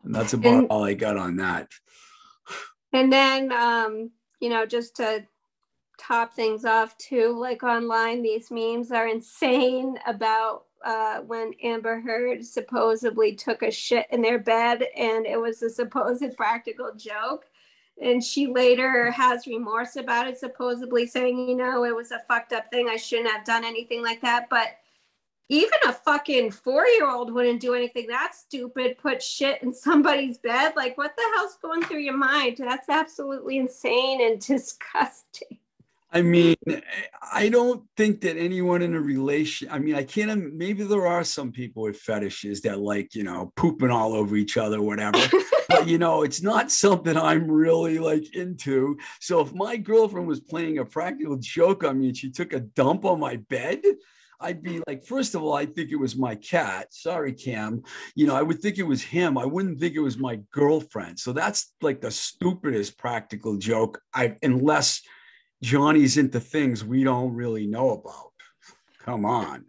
And 0.05 0.15
that's 0.15 0.33
about 0.33 0.55
and, 0.55 0.67
all 0.69 0.85
I 0.85 0.95
got 0.95 1.17
on 1.17 1.37
that. 1.37 1.69
And 2.93 3.13
then, 3.13 3.53
um, 3.53 4.11
you 4.41 4.49
know, 4.49 4.67
just 4.67 4.97
to 4.97 5.25
top 6.01 6.35
things 6.35 6.65
off 6.65 6.97
too. 6.99 7.37
Like 7.39 7.63
online, 7.63 8.23
these 8.23 8.51
memes 8.51 8.91
are 8.91 9.07
insane 9.07 9.99
about 10.07 10.65
uh, 10.85 11.21
when 11.21 11.53
Amber 11.63 12.01
Heard 12.01 12.45
supposedly 12.45 13.35
took 13.35 13.63
a 13.63 13.71
shit 13.71 14.07
in 14.11 14.23
their 14.23 14.39
bed 14.39 14.85
and 14.97 15.27
it 15.27 15.41
was 15.41 15.63
a 15.63 15.71
supposed 15.71 16.25
practical 16.37 16.93
joke. 16.97 17.47
And 18.03 18.25
she 18.25 18.47
later 18.47 19.11
has 19.11 19.47
remorse 19.47 19.97
about 19.97 20.27
it, 20.27 20.39
supposedly 20.39 21.07
saying, 21.07 21.51
you 21.51 21.55
know, 21.55 21.85
it 21.85 21.95
was 21.95 22.13
a 22.13 22.23
fucked 22.27 22.55
up 22.55 22.71
thing. 22.71 22.89
I 22.89 22.97
shouldn't 22.97 23.31
have 23.31 23.45
done 23.45 23.63
anything 23.63 24.03
like 24.03 24.23
that. 24.23 24.49
But 24.49 24.69
even 25.51 25.79
a 25.87 25.93
fucking 25.93 26.53
four 26.53 26.87
year 26.87 27.11
old 27.11 27.35
wouldn't 27.35 27.61
do 27.61 27.75
anything 27.75 28.07
that 28.07 28.35
stupid, 28.35 28.97
put 28.97 29.21
shit 29.21 29.63
in 29.63 29.75
somebody's 29.75 30.39
bed. 30.39 30.73
Like, 30.77 30.97
what 30.97 31.15
the 31.17 31.25
hell's 31.35 31.59
going 31.61 31.83
through 31.83 31.99
your 31.99 32.17
mind? 32.17 32.57
That's 32.59 32.89
absolutely 32.89 33.59
insane 33.59 34.23
and 34.23 34.41
disgusting. 34.47 35.59
I 36.13 36.23
mean, 36.23 36.57
I 37.33 37.49
don't 37.49 37.85
think 37.97 38.21
that 38.23 38.37
anyone 38.37 38.83
in 38.83 38.95
a 38.95 39.01
relation, 39.01 39.69
I 39.71 39.79
mean, 39.79 39.95
I 39.95 40.03
can't, 40.03 40.55
maybe 40.55 40.83
there 40.83 41.07
are 41.07 41.23
some 41.23 41.53
people 41.53 41.85
with 41.85 41.99
fetishes 41.99 42.61
that 42.63 42.81
like, 42.81 43.15
you 43.15 43.23
know, 43.23 43.53
pooping 43.55 43.91
all 43.91 44.15
over 44.15 44.35
each 44.35 44.57
other, 44.57 44.83
whatever. 44.83 45.19
but, 45.69 45.87
you 45.87 45.99
know, 45.99 46.23
it's 46.23 46.43
not 46.43 46.73
something 46.73 47.17
I'm 47.17 47.49
really 47.49 48.01
like 48.01 48.35
into. 48.35 48.99
So 49.21 49.41
if 49.41 49.55
my 49.55 49.77
girlfriend 49.77 50.27
was 50.27 50.41
playing 50.41 50.79
a 50.79 50.85
practical 50.85 51.37
joke 51.37 51.85
on 51.85 52.01
me 52.01 52.09
and 52.09 52.17
she 52.17 52.31
took 52.31 52.53
a 52.53 52.61
dump 52.61 53.05
on 53.05 53.21
my 53.21 53.37
bed, 53.37 53.81
I'd 54.41 54.63
be 54.63 54.83
like, 54.87 55.05
first 55.05 55.35
of 55.35 55.43
all, 55.43 55.53
I 55.53 55.67
think 55.67 55.91
it 55.91 55.97
was 55.97 56.17
my 56.17 56.35
cat. 56.35 56.93
Sorry, 56.93 57.33
Cam. 57.33 57.83
You 58.15 58.27
know, 58.27 58.35
I 58.35 58.43
would 58.43 58.61
think 58.61 58.79
it 58.79 58.85
was 58.85 59.03
him. 59.03 59.37
I 59.37 59.45
wouldn't 59.45 59.79
think 59.79 59.95
it 59.95 60.01
was 60.01 60.19
my 60.19 60.41
girlfriend. 60.51 61.21
So 61.21 61.33
that's 61.33 61.75
like 61.83 62.01
the 62.01 62.11
stupidest 62.11 62.97
practical 62.97 63.59
joke. 63.59 64.01
I 64.15 64.37
unless 64.43 65.03
Johnny's 65.63 66.17
into 66.17 66.41
things 66.41 66.85
we 66.85 67.05
don't 67.05 67.35
really 67.35 67.67
know 67.67 67.91
about. 67.91 68.33
Come 69.01 69.25
on, 69.25 69.67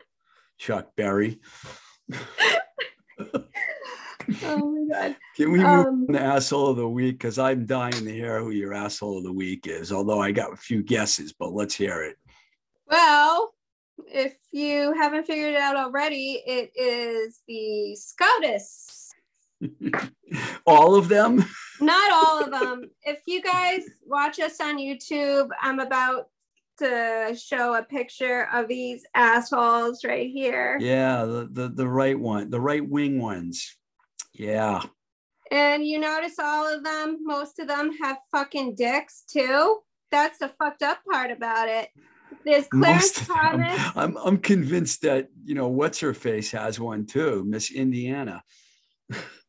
Chuck 0.57 0.89
Berry. 0.95 1.39
oh 4.43 4.71
my 4.71 4.85
god. 4.93 5.15
Can 5.35 5.51
we 5.51 5.59
move 5.59 5.67
um, 5.67 5.85
on 5.85 6.07
to 6.07 6.13
the 6.13 6.21
asshole 6.21 6.67
of 6.67 6.77
the 6.77 6.87
week? 6.87 7.19
Because 7.19 7.39
I'm 7.39 7.65
dying 7.65 7.91
to 7.93 8.11
hear 8.11 8.39
who 8.39 8.51
your 8.51 8.73
asshole 8.73 9.17
of 9.17 9.23
the 9.23 9.33
week 9.33 9.67
is, 9.67 9.91
although 9.91 10.19
I 10.19 10.31
got 10.31 10.53
a 10.53 10.57
few 10.57 10.83
guesses, 10.83 11.33
but 11.33 11.53
let's 11.53 11.75
hear 11.75 12.03
it. 12.03 12.17
Well, 12.87 13.53
if 14.07 14.35
you 14.51 14.93
haven't 14.93 15.25
figured 15.25 15.53
it 15.53 15.59
out 15.59 15.77
already, 15.77 16.43
it 16.45 16.71
is 16.75 17.41
the 17.47 17.95
SCOTUS 17.95 19.00
all 20.65 20.95
of 20.95 21.07
them? 21.07 21.45
Not 21.79 22.11
all 22.11 22.43
of 22.43 22.51
them. 22.51 22.89
If 23.03 23.19
you 23.25 23.41
guys 23.41 23.81
watch 24.05 24.39
us 24.39 24.59
on 24.61 24.77
YouTube, 24.77 25.49
I'm 25.61 25.79
about 25.79 26.27
to 26.79 27.37
show 27.39 27.75
a 27.75 27.83
picture 27.83 28.47
of 28.53 28.67
these 28.67 29.03
assholes 29.15 30.03
right 30.03 30.29
here. 30.29 30.77
Yeah, 30.79 31.25
the, 31.25 31.49
the, 31.51 31.69
the 31.69 31.87
right 31.87 32.19
one, 32.19 32.49
the 32.49 32.61
right 32.61 32.87
wing 32.87 33.21
ones. 33.21 33.77
Yeah. 34.33 34.81
And 35.51 35.85
you 35.85 35.99
notice 35.99 36.39
all 36.39 36.73
of 36.73 36.83
them, 36.83 37.19
most 37.23 37.59
of 37.59 37.67
them 37.67 37.91
have 38.01 38.17
fucking 38.31 38.75
dicks 38.75 39.23
too. 39.29 39.79
That's 40.09 40.39
the 40.39 40.49
fucked 40.59 40.81
up 40.81 40.99
part 41.09 41.31
about 41.31 41.67
it. 41.67 41.89
There's 42.45 42.67
Clarence 42.67 43.27
Thomas. 43.27 43.79
I'm, 43.95 44.17
I'm 44.17 44.37
convinced 44.37 45.01
that, 45.01 45.29
you 45.43 45.53
know, 45.55 45.67
what's 45.67 45.99
her 45.99 46.13
face 46.13 46.51
has 46.51 46.79
one 46.79 47.05
too, 47.05 47.43
Miss 47.45 47.71
Indiana. 47.71 48.43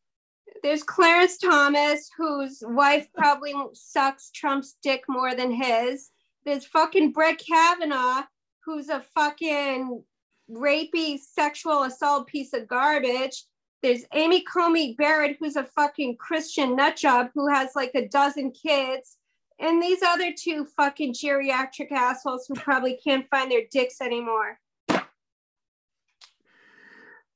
there's 0.63 0.81
Clarence 0.81 1.37
Thomas, 1.37 2.09
whose 2.17 2.63
wife 2.65 3.07
probably 3.13 3.53
sucks 3.73 4.31
Trump's 4.31 4.77
dick 4.81 5.03
more 5.09 5.35
than 5.35 5.51
his. 5.51 6.09
There's 6.45 6.65
fucking 6.65 7.11
Brett 7.11 7.37
Kavanaugh, 7.37 8.23
who's 8.65 8.87
a 8.87 9.01
fucking 9.13 10.01
rapey 10.49 11.19
sexual 11.19 11.83
assault 11.83 12.27
piece 12.27 12.53
of 12.53 12.67
garbage. 12.69 13.43
There's 13.81 14.05
Amy 14.13 14.41
Coney 14.41 14.95
Barrett, 14.97 15.35
who's 15.37 15.57
a 15.57 15.65
fucking 15.65 16.15
Christian 16.15 16.77
nutjob 16.77 17.31
who 17.35 17.49
has 17.49 17.71
like 17.75 17.91
a 17.93 18.07
dozen 18.07 18.51
kids. 18.51 19.17
And 19.59 19.83
these 19.83 20.01
other 20.01 20.31
two 20.37 20.65
fucking 20.77 21.13
geriatric 21.13 21.91
assholes 21.91 22.45
who 22.47 22.55
probably 22.55 22.97
can't 23.03 23.29
find 23.29 23.51
their 23.51 23.63
dicks 23.69 23.99
anymore. 23.99 24.59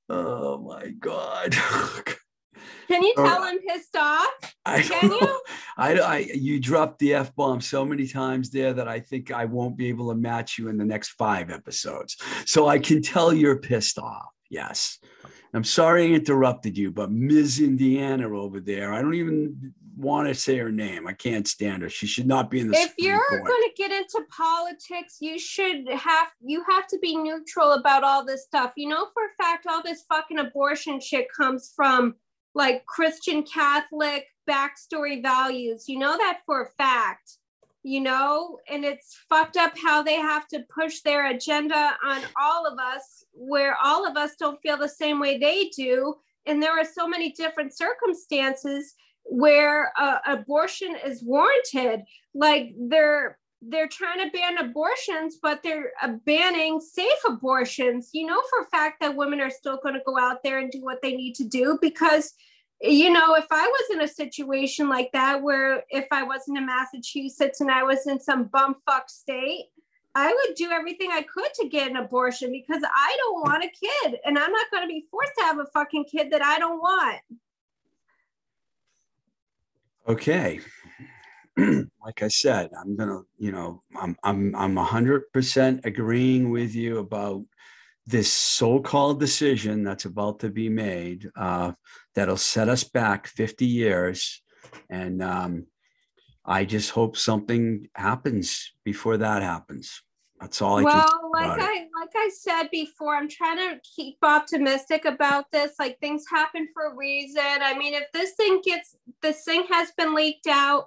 Oh 0.10 0.57
my 0.57 0.91
God. 0.91 1.53
Can 2.88 3.03
you 3.03 3.13
tell 3.15 3.44
I'm 3.44 3.60
pissed 3.60 3.96
off? 3.96 4.56
I, 4.65 4.82
Can 4.82 5.12
you? 5.12 5.41
I, 5.77 5.94
I, 6.00 6.17
you 6.34 6.60
dropped 6.60 7.00
the 7.00 7.13
f 7.13 7.36
bomb 7.36 7.62
so 7.62 7.86
many 7.86 8.08
times 8.08 8.50
there 8.50 8.74
that 8.74 8.88
I 8.88 9.00
think 9.00 9.32
I 9.32 9.46
won't 9.46 9.77
be 9.77 9.88
able 9.89 10.10
to 10.10 10.15
match 10.15 10.58
you 10.58 10.70
in 10.70 10.77
the 10.77 10.86
next 10.86 11.10
five 11.12 11.50
episodes. 11.50 12.17
So 12.46 12.67
I 12.67 12.79
can 12.79 13.01
tell 13.01 13.34
you're 13.34 13.60
pissed 13.60 14.00
off. 14.00 14.29
Yes. 14.50 15.00
I'm 15.53 15.63
sorry 15.63 16.06
I 16.06 16.15
interrupted 16.15 16.77
you, 16.77 16.91
but 16.91 17.12
Ms. 17.12 17.60
Indiana 17.60 18.29
over 18.29 18.60
there, 18.60 18.94
I 18.94 19.01
don't 19.01 19.15
even 19.15 19.74
want 19.98 20.27
to 20.27 20.36
say 20.36 20.58
her 20.58 20.72
name. 20.72 21.08
I 21.08 21.13
can't 21.13 21.48
stand 21.48 21.82
her. 21.82 21.89
She 21.89 22.06
should 22.06 22.27
not 22.27 22.51
be 22.51 22.60
in 22.60 22.70
the. 22.70 22.77
If 22.77 22.94
you're 22.98 23.20
going 23.29 23.44
to 23.46 23.72
get 23.75 23.91
into 23.91 24.22
politics, 24.29 25.17
you 25.20 25.39
should 25.39 25.89
have 25.89 26.27
you 26.41 26.63
have 26.70 26.88
to 26.88 27.00
be 27.00 27.17
neutral 27.17 27.74
about 27.74 28.03
all 28.03 28.24
this 28.24 28.44
stuff. 28.44 28.74
You 28.77 28.89
know 28.89 29.08
for 29.13 29.24
a 29.25 29.44
fact 29.44 29.65
all 29.67 29.82
this 29.82 30.03
fucking 30.08 30.39
abortion 30.39 31.00
shit 31.00 31.27
comes 31.36 31.74
from 31.75 32.15
like 32.57 32.83
Christian 32.87 33.43
Catholic 33.43 34.25
backstory 34.49 35.21
values. 35.21 35.87
You 35.87 35.99
know 35.99 36.17
that 36.17 36.39
for 36.43 36.63
a 36.63 36.69
fact, 36.71 37.37
you 37.83 38.01
know, 38.01 38.57
and 38.67 38.83
it's 38.83 39.15
fucked 39.29 39.57
up 39.57 39.73
how 39.77 40.01
they 40.01 40.15
have 40.15 40.47
to 40.47 40.65
push 40.73 41.01
their 41.01 41.29
agenda 41.29 41.95
on 42.03 42.21
all 42.41 42.65
of 42.65 42.79
us, 42.79 43.23
where 43.31 43.77
all 43.81 44.07
of 44.07 44.17
us 44.17 44.31
don't 44.39 44.59
feel 44.61 44.75
the 44.75 44.89
same 44.89 45.19
way 45.19 45.37
they 45.37 45.69
do. 45.77 46.15
And 46.47 46.61
there 46.61 46.77
are 46.77 46.83
so 46.83 47.07
many 47.07 47.31
different 47.31 47.77
circumstances 47.77 48.95
where 49.23 49.93
uh, 49.95 50.17
abortion 50.25 50.95
is 51.05 51.23
warranted. 51.23 52.01
Like 52.33 52.73
they're 52.75 53.37
they're 53.61 53.87
trying 53.87 54.19
to 54.19 54.31
ban 54.31 54.57
abortions, 54.57 55.37
but 55.41 55.63
they're 55.63 55.91
uh, 56.01 56.13
banning 56.25 56.79
safe 56.79 57.19
abortions. 57.27 58.09
You 58.13 58.27
know 58.27 58.41
for 58.49 58.61
a 58.61 58.69
fact 58.69 59.01
that 59.01 59.15
women 59.15 59.41
are 59.41 59.49
still 59.49 59.79
going 59.81 59.95
to 59.95 60.01
go 60.05 60.17
out 60.17 60.43
there 60.43 60.59
and 60.59 60.71
do 60.71 60.81
what 60.81 61.01
they 61.01 61.15
need 61.15 61.33
to 61.35 61.43
do 61.43 61.77
because, 61.81 62.33
you 62.81 63.11
know, 63.11 63.35
if 63.35 63.47
I 63.49 63.67
was 63.67 63.95
in 63.95 64.01
a 64.01 64.07
situation 64.07 64.89
like 64.89 65.11
that, 65.13 65.41
where 65.41 65.83
if 65.89 66.05
I 66.11 66.23
wasn't 66.23 66.57
in 66.57 66.65
Massachusetts 66.65 67.61
and 67.61 67.71
I 67.71 67.83
was 67.83 68.05
in 68.05 68.19
some 68.19 68.49
bumfuck 68.49 69.07
state, 69.07 69.65
I 70.13 70.33
would 70.33 70.55
do 70.55 70.71
everything 70.71 71.11
I 71.11 71.21
could 71.21 71.53
to 71.55 71.69
get 71.69 71.91
an 71.91 71.97
abortion 71.97 72.51
because 72.51 72.83
I 72.83 73.17
don't 73.19 73.41
want 73.41 73.63
a 73.63 73.69
kid 73.69 74.17
and 74.25 74.37
I'm 74.37 74.51
not 74.51 74.71
going 74.71 74.81
to 74.83 74.87
be 74.87 75.05
forced 75.11 75.33
to 75.37 75.43
have 75.43 75.59
a 75.59 75.65
fucking 75.65 76.05
kid 76.05 76.31
that 76.31 76.41
I 76.41 76.57
don't 76.57 76.79
want. 76.79 77.21
Okay. 80.07 80.59
like 82.05 82.21
I 82.21 82.27
said, 82.27 82.69
I'm 82.79 82.95
gonna, 82.95 83.21
you 83.37 83.51
know, 83.51 83.83
I'm 83.99 84.15
I'm 84.23 84.55
I'm 84.55 84.75
hundred 84.77 85.31
percent 85.33 85.81
agreeing 85.85 86.51
with 86.51 86.75
you 86.75 86.99
about 86.99 87.43
this 88.05 88.31
so-called 88.31 89.19
decision 89.19 89.83
that's 89.83 90.05
about 90.05 90.39
to 90.39 90.49
be 90.49 90.69
made 90.69 91.29
uh, 91.35 91.73
that'll 92.15 92.37
set 92.37 92.69
us 92.69 92.85
back 92.85 93.27
50 93.27 93.65
years, 93.65 94.41
and 94.89 95.21
um, 95.21 95.65
I 96.45 96.63
just 96.63 96.91
hope 96.91 97.17
something 97.17 97.89
happens 97.95 98.71
before 98.85 99.17
that 99.17 99.41
happens. 99.41 100.01
That's 100.39 100.61
all 100.61 100.77
I 100.77 100.83
well, 100.83 101.31
like 101.33 101.59
I 101.59 101.87
like 101.99 102.11
I 102.15 102.29
said 102.31 102.69
before, 102.71 103.15
I'm 103.15 103.27
trying 103.27 103.57
to 103.57 103.79
keep 103.95 104.17
optimistic 104.21 105.05
about 105.05 105.45
this. 105.51 105.73
Like 105.79 105.99
things 105.99 106.25
happen 106.31 106.67
for 106.73 106.91
a 106.91 106.95
reason. 106.95 107.41
I 107.43 107.75
mean, 107.75 107.95
if 107.95 108.03
this 108.13 108.33
thing 108.35 108.61
gets 108.63 108.95
this 109.23 109.43
thing 109.43 109.65
has 109.71 109.91
been 109.97 110.13
leaked 110.13 110.45
out, 110.47 110.85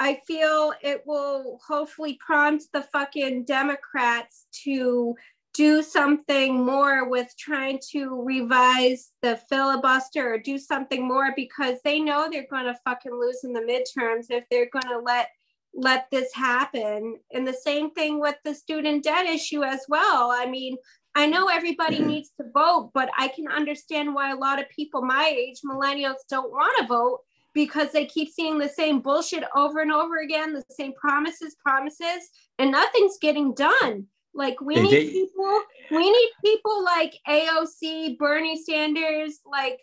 I 0.00 0.18
feel 0.26 0.72
it 0.82 1.02
will 1.06 1.60
hopefully 1.66 2.18
prompt 2.24 2.64
the 2.72 2.82
fucking 2.82 3.44
Democrats 3.44 4.46
to 4.64 5.14
do 5.52 5.82
something 5.82 6.64
more 6.64 7.08
with 7.08 7.28
trying 7.38 7.78
to 7.90 8.22
revise 8.24 9.12
the 9.20 9.38
filibuster 9.50 10.32
or 10.32 10.38
do 10.38 10.56
something 10.56 11.06
more 11.06 11.32
because 11.36 11.80
they 11.84 12.00
know 12.00 12.28
they're 12.30 12.46
going 12.50 12.64
to 12.64 12.78
fucking 12.82 13.12
lose 13.12 13.44
in 13.44 13.52
the 13.52 13.60
midterms 13.60 14.26
if 14.30 14.44
they're 14.50 14.70
going 14.72 14.88
to 14.88 15.00
let 15.04 15.28
let 15.72 16.06
this 16.10 16.34
happen. 16.34 17.16
And 17.32 17.46
the 17.46 17.52
same 17.52 17.90
thing 17.92 18.18
with 18.18 18.34
the 18.44 18.54
student 18.54 19.04
debt 19.04 19.26
issue 19.26 19.62
as 19.62 19.84
well. 19.88 20.32
I 20.32 20.46
mean 20.46 20.76
i 21.14 21.26
know 21.26 21.48
everybody 21.48 21.98
needs 22.00 22.30
to 22.40 22.46
vote 22.54 22.90
but 22.94 23.10
i 23.18 23.28
can 23.28 23.48
understand 23.48 24.14
why 24.14 24.30
a 24.30 24.36
lot 24.36 24.60
of 24.60 24.68
people 24.68 25.02
my 25.02 25.32
age 25.36 25.60
millennials 25.64 26.22
don't 26.28 26.52
want 26.52 26.76
to 26.78 26.86
vote 26.86 27.20
because 27.54 27.92
they 27.92 28.06
keep 28.06 28.30
seeing 28.30 28.58
the 28.58 28.68
same 28.68 29.00
bullshit 29.00 29.44
over 29.56 29.80
and 29.80 29.92
over 29.92 30.18
again 30.18 30.52
the 30.52 30.64
same 30.70 30.92
promises 30.94 31.56
promises 31.64 32.28
and 32.58 32.70
nothing's 32.70 33.18
getting 33.20 33.54
done 33.54 34.06
like 34.34 34.60
we 34.60 34.76
need 34.76 34.92
they, 34.92 35.10
people, 35.10 35.60
we 35.90 36.10
need 36.10 36.30
people 36.44 36.84
like 36.84 37.18
AOC, 37.28 38.16
Bernie 38.18 38.62
Sanders, 38.62 39.40
like 39.44 39.80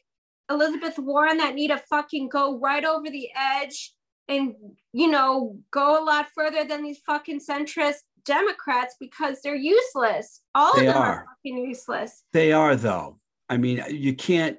Elizabeth 0.50 0.98
Warren 0.98 1.38
that 1.38 1.56
need 1.56 1.70
to 1.70 1.78
fucking 1.78 2.30
go 2.30 2.58
right 2.60 2.86
over 2.86 3.10
the 3.10 3.30
edge 3.36 3.94
and 4.30 4.56
you 4.94 5.10
know 5.10 5.58
go 5.72 6.02
a 6.02 6.04
lot 6.04 6.28
further 6.36 6.66
than 6.66 6.84
these 6.84 7.00
fucking 7.06 7.40
centrist 7.40 8.00
Democrats 8.26 8.96
because 9.00 9.40
they're 9.44 9.56
useless. 9.56 10.42
All 10.56 10.72
of 10.72 10.80
them 10.80 10.96
are. 10.96 11.06
are 11.06 11.26
fucking 11.36 11.58
useless. 11.58 12.24
They 12.34 12.52
are 12.54 12.76
though. 12.76 13.20
I 13.50 13.58
mean, 13.58 13.84
you 13.90 14.14
can't 14.14 14.58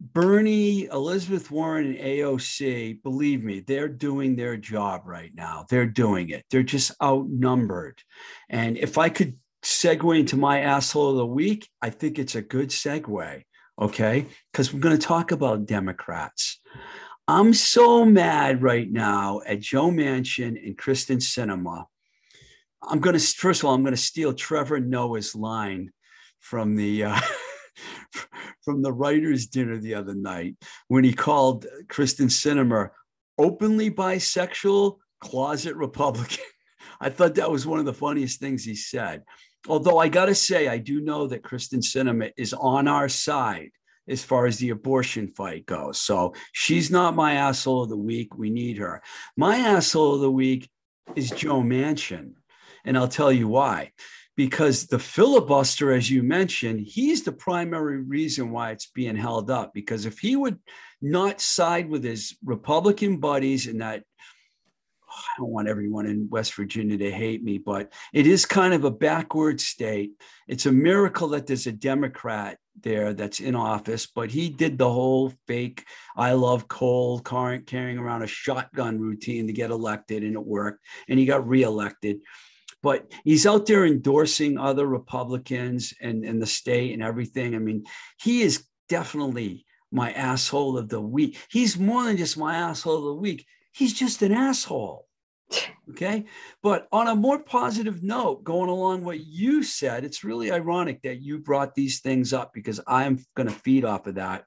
Bernie, 0.00 0.84
Elizabeth 0.86 1.50
Warren, 1.50 1.86
and 1.86 1.98
AOC, 1.98 3.02
believe 3.02 3.42
me, 3.42 3.60
they're 3.60 3.88
doing 3.88 4.36
their 4.36 4.56
job 4.56 5.02
right 5.04 5.32
now. 5.34 5.66
They're 5.68 5.86
doing 5.86 6.30
it. 6.30 6.44
They're 6.50 6.62
just 6.62 6.92
outnumbered. 7.02 8.02
And 8.48 8.76
if 8.76 8.98
I 8.98 9.08
could 9.08 9.38
segue 9.62 10.18
into 10.18 10.36
my 10.36 10.60
asshole 10.60 11.10
of 11.10 11.16
the 11.16 11.26
week, 11.26 11.68
I 11.80 11.90
think 11.90 12.18
it's 12.18 12.34
a 12.34 12.42
good 12.42 12.68
segue. 12.68 13.42
Okay. 13.80 14.26
Because 14.52 14.72
we're 14.72 14.80
going 14.80 14.98
to 14.98 15.06
talk 15.06 15.32
about 15.32 15.66
Democrats. 15.66 16.60
I'm 17.26 17.54
so 17.54 18.04
mad 18.04 18.62
right 18.62 18.90
now 18.90 19.40
at 19.46 19.60
Joe 19.60 19.90
Manchin 19.90 20.62
and 20.62 20.76
Kyrsten 20.76 21.16
Sinema. 21.16 21.86
I'm 22.82 23.00
going 23.00 23.18
to, 23.18 23.20
first 23.20 23.62
of 23.62 23.68
all, 23.68 23.74
I'm 23.74 23.82
going 23.82 23.94
to 23.94 24.00
steal 24.00 24.34
Trevor 24.34 24.78
Noah's 24.78 25.34
line 25.34 25.90
from 26.40 26.76
the, 26.76 27.04
uh, 27.04 27.20
from 28.64 28.82
the 28.82 28.92
writers' 28.92 29.46
dinner 29.46 29.78
the 29.78 29.94
other 29.94 30.14
night 30.14 30.56
when 30.88 31.04
he 31.04 31.12
called 31.12 31.66
Kyrsten 31.86 32.30
Sinema 32.30 32.90
openly 33.38 33.90
bisexual, 33.90 34.98
closet 35.20 35.76
Republican. 35.76 36.44
I 37.00 37.10
thought 37.10 37.34
that 37.36 37.50
was 37.50 37.66
one 37.66 37.78
of 37.78 37.84
the 37.84 37.92
funniest 37.92 38.40
things 38.40 38.64
he 38.64 38.74
said. 38.74 39.22
Although 39.66 39.98
I 39.98 40.08
got 40.08 40.26
to 40.26 40.34
say, 40.34 40.68
I 40.68 40.78
do 40.78 41.00
know 41.00 41.26
that 41.26 41.42
Kyrsten 41.42 41.80
Sinema 41.80 42.30
is 42.36 42.52
on 42.52 42.86
our 42.86 43.08
side 43.08 43.70
as 44.08 44.22
far 44.22 44.46
as 44.46 44.58
the 44.58 44.70
abortion 44.70 45.28
fight 45.28 45.64
goes. 45.64 45.98
So 45.98 46.34
she's 46.52 46.90
not 46.90 47.16
my 47.16 47.34
asshole 47.34 47.84
of 47.84 47.88
the 47.88 47.96
week. 47.96 48.36
We 48.36 48.50
need 48.50 48.78
her. 48.78 49.02
My 49.36 49.56
asshole 49.56 50.16
of 50.16 50.20
the 50.20 50.30
week 50.30 50.68
is 51.16 51.30
Joe 51.30 51.62
Manchin. 51.62 52.32
And 52.84 52.98
I'll 52.98 53.08
tell 53.08 53.32
you 53.32 53.48
why 53.48 53.92
because 54.36 54.86
the 54.86 54.98
filibuster, 54.98 55.92
as 55.92 56.10
you 56.10 56.22
mentioned, 56.22 56.80
he's 56.80 57.22
the 57.22 57.32
primary 57.32 58.02
reason 58.02 58.50
why 58.50 58.70
it's 58.70 58.86
being 58.86 59.16
held 59.16 59.50
up. 59.50 59.72
Because 59.72 60.06
if 60.06 60.18
he 60.18 60.34
would 60.34 60.58
not 61.00 61.40
side 61.40 61.88
with 61.88 62.02
his 62.02 62.36
Republican 62.44 63.18
buddies 63.18 63.68
in 63.68 63.78
that, 63.78 64.02
oh, 65.08 65.14
I 65.14 65.38
don't 65.38 65.50
want 65.50 65.68
everyone 65.68 66.06
in 66.06 66.28
West 66.30 66.54
Virginia 66.54 66.98
to 66.98 67.12
hate 67.12 67.44
me, 67.44 67.58
but 67.58 67.92
it 68.12 68.26
is 68.26 68.44
kind 68.44 68.74
of 68.74 68.84
a 68.84 68.90
backward 68.90 69.60
state. 69.60 70.12
It's 70.48 70.66
a 70.66 70.72
miracle 70.72 71.28
that 71.28 71.46
there's 71.46 71.68
a 71.68 71.72
Democrat 71.72 72.58
there 72.80 73.14
that's 73.14 73.38
in 73.38 73.54
office, 73.54 74.06
but 74.06 74.32
he 74.32 74.48
did 74.48 74.78
the 74.78 74.90
whole 74.90 75.32
fake 75.46 75.84
I 76.16 76.32
love 76.32 76.66
coal 76.66 77.20
carrying 77.20 77.98
around 77.98 78.22
a 78.22 78.26
shotgun 78.26 78.98
routine 78.98 79.46
to 79.46 79.52
get 79.52 79.70
elected, 79.70 80.24
and 80.24 80.34
it 80.34 80.44
worked. 80.44 80.84
And 81.08 81.20
he 81.20 81.24
got 81.24 81.46
reelected 81.46 82.18
but 82.84 83.10
he's 83.24 83.46
out 83.46 83.64
there 83.64 83.86
endorsing 83.86 84.58
other 84.58 84.86
Republicans 84.86 85.94
and, 86.02 86.22
and 86.22 86.40
the 86.40 86.46
state 86.46 86.92
and 86.92 87.02
everything. 87.02 87.54
I 87.54 87.58
mean, 87.58 87.84
he 88.20 88.42
is 88.42 88.66
definitely 88.90 89.64
my 89.90 90.12
asshole 90.12 90.76
of 90.76 90.90
the 90.90 91.00
week. 91.00 91.38
He's 91.50 91.78
more 91.78 92.04
than 92.04 92.18
just 92.18 92.36
my 92.36 92.56
asshole 92.56 92.98
of 92.98 93.04
the 93.04 93.14
week. 93.14 93.46
He's 93.72 93.94
just 93.94 94.20
an 94.20 94.32
asshole. 94.32 95.06
Okay. 95.90 96.24
But 96.62 96.86
on 96.92 97.08
a 97.08 97.14
more 97.14 97.38
positive 97.38 98.02
note, 98.02 98.44
going 98.44 98.68
along 98.68 99.02
what 99.02 99.24
you 99.24 99.62
said, 99.62 100.04
it's 100.04 100.22
really 100.22 100.52
ironic 100.52 101.00
that 101.02 101.22
you 101.22 101.38
brought 101.38 101.74
these 101.74 102.00
things 102.00 102.34
up 102.34 102.52
because 102.52 102.80
I'm 102.86 103.24
going 103.34 103.48
to 103.48 103.54
feed 103.54 103.86
off 103.86 104.06
of 104.06 104.16
that. 104.16 104.44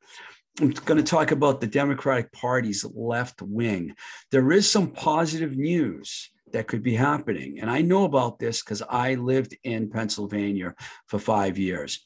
I'm 0.62 0.72
going 0.72 0.98
to 0.98 1.04
talk 1.04 1.32
about 1.32 1.60
the 1.60 1.68
Democratic 1.68 2.32
Party's 2.32 2.86
left 2.86 3.42
wing. 3.42 3.96
There 4.32 4.52
is 4.52 4.70
some 4.70 4.92
positive 4.92 5.58
news 5.58 6.30
that 6.54 6.68
could 6.68 6.84
be 6.84 6.96
happening. 6.96 7.60
And 7.60 7.70
I 7.70 7.82
know 7.82 8.06
about 8.06 8.40
this 8.40 8.62
because 8.62 8.82
I 8.82 9.16
lived 9.16 9.58
in 9.64 9.90
Pennsylvania 9.90 10.76
for 11.08 11.20
five 11.20 11.58
years. 11.58 12.06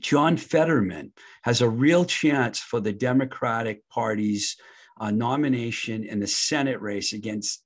John 0.00 0.36
Fetterman 0.36 1.12
has 1.42 1.60
a 1.60 1.68
real 1.68 2.04
chance 2.04 2.58
for 2.58 2.80
the 2.80 2.92
Democratic 2.92 3.86
Party's 3.88 4.56
uh, 4.98 5.10
nomination 5.10 6.04
in 6.04 6.20
the 6.20 6.26
Senate 6.26 6.80
race 6.80 7.12
against 7.12 7.62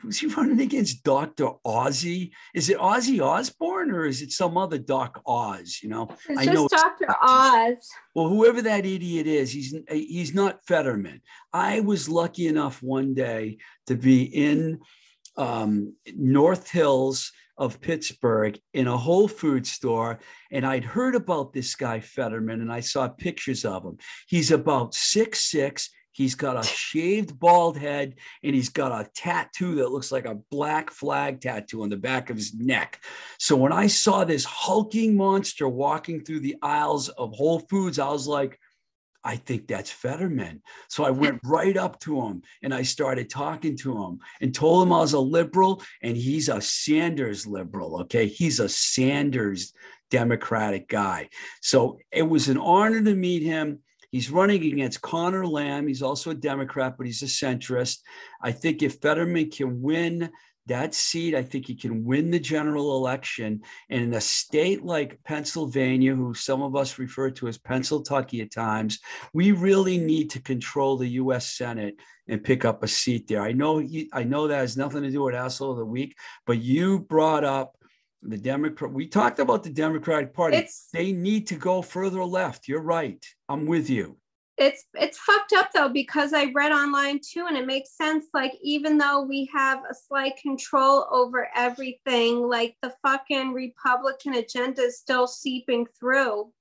who's 0.00 0.18
he 0.18 0.26
running 0.26 0.60
against? 0.60 1.04
Dr. 1.04 1.50
Ozzy? 1.64 2.30
Is 2.54 2.70
it 2.70 2.78
Ozzy 2.78 3.22
Osbourne 3.22 3.90
or 3.90 4.06
is 4.06 4.22
it 4.22 4.32
some 4.32 4.56
other 4.56 4.78
Doc 4.78 5.20
Oz? 5.26 5.80
You 5.82 5.90
know, 5.90 6.08
it's 6.28 6.40
I 6.40 6.44
just 6.46 6.54
know 6.54 6.68
Dr. 6.68 7.14
Oz. 7.22 7.88
Well, 8.14 8.28
whoever 8.28 8.62
that 8.62 8.86
idiot 8.86 9.26
is, 9.26 9.52
he's 9.52 9.74
he's 9.88 10.34
not 10.34 10.64
Fetterman. 10.66 11.20
I 11.52 11.80
was 11.80 12.08
lucky 12.08 12.48
enough 12.48 12.82
one 12.82 13.14
day 13.14 13.58
to 13.86 13.96
be 13.96 14.22
in 14.22 14.80
um, 15.40 15.94
North 16.14 16.70
Hills 16.70 17.32
of 17.56 17.80
Pittsburgh 17.80 18.58
in 18.74 18.86
a 18.86 18.96
Whole 18.96 19.26
Food 19.26 19.66
store. 19.66 20.20
And 20.50 20.66
I'd 20.66 20.84
heard 20.84 21.14
about 21.14 21.52
this 21.52 21.74
guy, 21.74 22.00
Fetterman, 22.00 22.60
and 22.60 22.70
I 22.72 22.80
saw 22.80 23.08
pictures 23.08 23.64
of 23.64 23.84
him. 23.84 23.96
He's 24.28 24.50
about 24.50 24.94
six 24.94 25.50
six. 25.50 25.88
He's 26.12 26.34
got 26.34 26.58
a 26.58 26.66
shaved 26.66 27.38
bald 27.38 27.78
head 27.78 28.16
and 28.42 28.54
he's 28.54 28.68
got 28.68 28.92
a 28.92 29.08
tattoo 29.14 29.76
that 29.76 29.92
looks 29.92 30.10
like 30.10 30.26
a 30.26 30.40
black 30.50 30.90
flag 30.90 31.40
tattoo 31.40 31.82
on 31.82 31.88
the 31.88 31.96
back 31.96 32.28
of 32.28 32.36
his 32.36 32.52
neck. 32.52 33.00
So 33.38 33.56
when 33.56 33.72
I 33.72 33.86
saw 33.86 34.24
this 34.24 34.44
hulking 34.44 35.16
monster 35.16 35.68
walking 35.68 36.22
through 36.22 36.40
the 36.40 36.56
aisles 36.62 37.08
of 37.10 37.32
Whole 37.32 37.60
Foods, 37.60 37.98
I 37.98 38.10
was 38.10 38.26
like, 38.26 38.58
I 39.22 39.36
think 39.36 39.66
that's 39.66 39.90
Fetterman. 39.90 40.62
So 40.88 41.04
I 41.04 41.10
went 41.10 41.40
right 41.44 41.76
up 41.76 42.00
to 42.00 42.22
him 42.22 42.42
and 42.62 42.72
I 42.72 42.82
started 42.82 43.28
talking 43.28 43.76
to 43.78 44.04
him 44.04 44.18
and 44.40 44.54
told 44.54 44.86
him 44.86 44.92
I 44.92 45.00
was 45.00 45.12
a 45.12 45.20
liberal 45.20 45.82
and 46.02 46.16
he's 46.16 46.48
a 46.48 46.60
Sanders 46.60 47.46
liberal. 47.46 48.00
Okay. 48.02 48.26
He's 48.26 48.60
a 48.60 48.68
Sanders 48.68 49.74
Democratic 50.10 50.88
guy. 50.88 51.28
So 51.60 51.98
it 52.10 52.22
was 52.22 52.48
an 52.48 52.58
honor 52.58 53.02
to 53.02 53.14
meet 53.14 53.42
him. 53.42 53.80
He's 54.10 54.30
running 54.30 54.64
against 54.64 55.02
Connor 55.02 55.46
Lamb. 55.46 55.86
He's 55.86 56.02
also 56.02 56.30
a 56.30 56.34
Democrat, 56.34 56.94
but 56.96 57.06
he's 57.06 57.22
a 57.22 57.26
centrist. 57.26 57.98
I 58.42 58.50
think 58.50 58.82
if 58.82 58.96
Fetterman 59.00 59.50
can 59.50 59.80
win 59.80 60.30
that 60.66 60.94
seat, 60.94 61.34
I 61.34 61.42
think 61.42 61.66
he 61.66 61.74
can 61.74 62.04
win 62.04 62.30
the 62.30 62.38
general 62.38 62.96
election. 62.96 63.62
And 63.88 64.02
in 64.02 64.14
a 64.14 64.20
state 64.20 64.84
like 64.84 65.22
Pennsylvania, 65.24 66.14
who 66.14 66.34
some 66.34 66.62
of 66.62 66.76
us 66.76 66.98
refer 66.98 67.30
to 67.30 67.48
as 67.48 67.58
Pennsylvania 67.58 68.44
at 68.44 68.52
times, 68.52 69.00
we 69.32 69.52
really 69.52 69.98
need 69.98 70.30
to 70.30 70.40
control 70.40 70.96
the 70.96 71.08
U.S. 71.08 71.56
Senate 71.56 71.96
and 72.28 72.44
pick 72.44 72.64
up 72.64 72.82
a 72.82 72.88
seat 72.88 73.26
there. 73.26 73.42
I 73.42 73.52
know, 73.52 73.82
I 74.12 74.22
know 74.22 74.46
that 74.46 74.56
has 74.56 74.76
nothing 74.76 75.02
to 75.02 75.10
do 75.10 75.22
with 75.22 75.34
asshole 75.34 75.72
of 75.72 75.78
the 75.78 75.84
week, 75.84 76.16
but 76.46 76.58
you 76.58 77.00
brought 77.00 77.44
up 77.44 77.76
the 78.22 78.38
Democrat. 78.38 78.92
We 78.92 79.08
talked 79.08 79.38
about 79.38 79.62
the 79.62 79.70
Democratic 79.70 80.34
Party. 80.34 80.58
It's, 80.58 80.88
they 80.92 81.10
need 81.10 81.46
to 81.48 81.56
go 81.56 81.82
further 81.82 82.22
left. 82.24 82.68
You're 82.68 82.82
right. 82.82 83.24
I'm 83.48 83.66
with 83.66 83.90
you 83.90 84.16
it's 84.60 84.84
it's 84.94 85.18
fucked 85.18 85.54
up 85.54 85.70
though 85.72 85.88
because 85.88 86.32
I 86.32 86.52
read 86.54 86.70
online 86.70 87.20
too, 87.20 87.46
and 87.48 87.56
it 87.56 87.66
makes 87.66 87.96
sense. 87.96 88.26
Like 88.34 88.52
even 88.62 88.98
though 88.98 89.22
we 89.22 89.48
have 89.52 89.80
a 89.90 89.94
slight 89.94 90.36
control 90.36 91.06
over 91.10 91.48
everything, 91.56 92.46
like 92.46 92.76
the 92.82 92.92
fucking 93.02 93.52
Republican 93.52 94.34
agenda 94.34 94.82
is 94.82 94.98
still 94.98 95.26
seeping 95.26 95.86
through. 95.98 96.52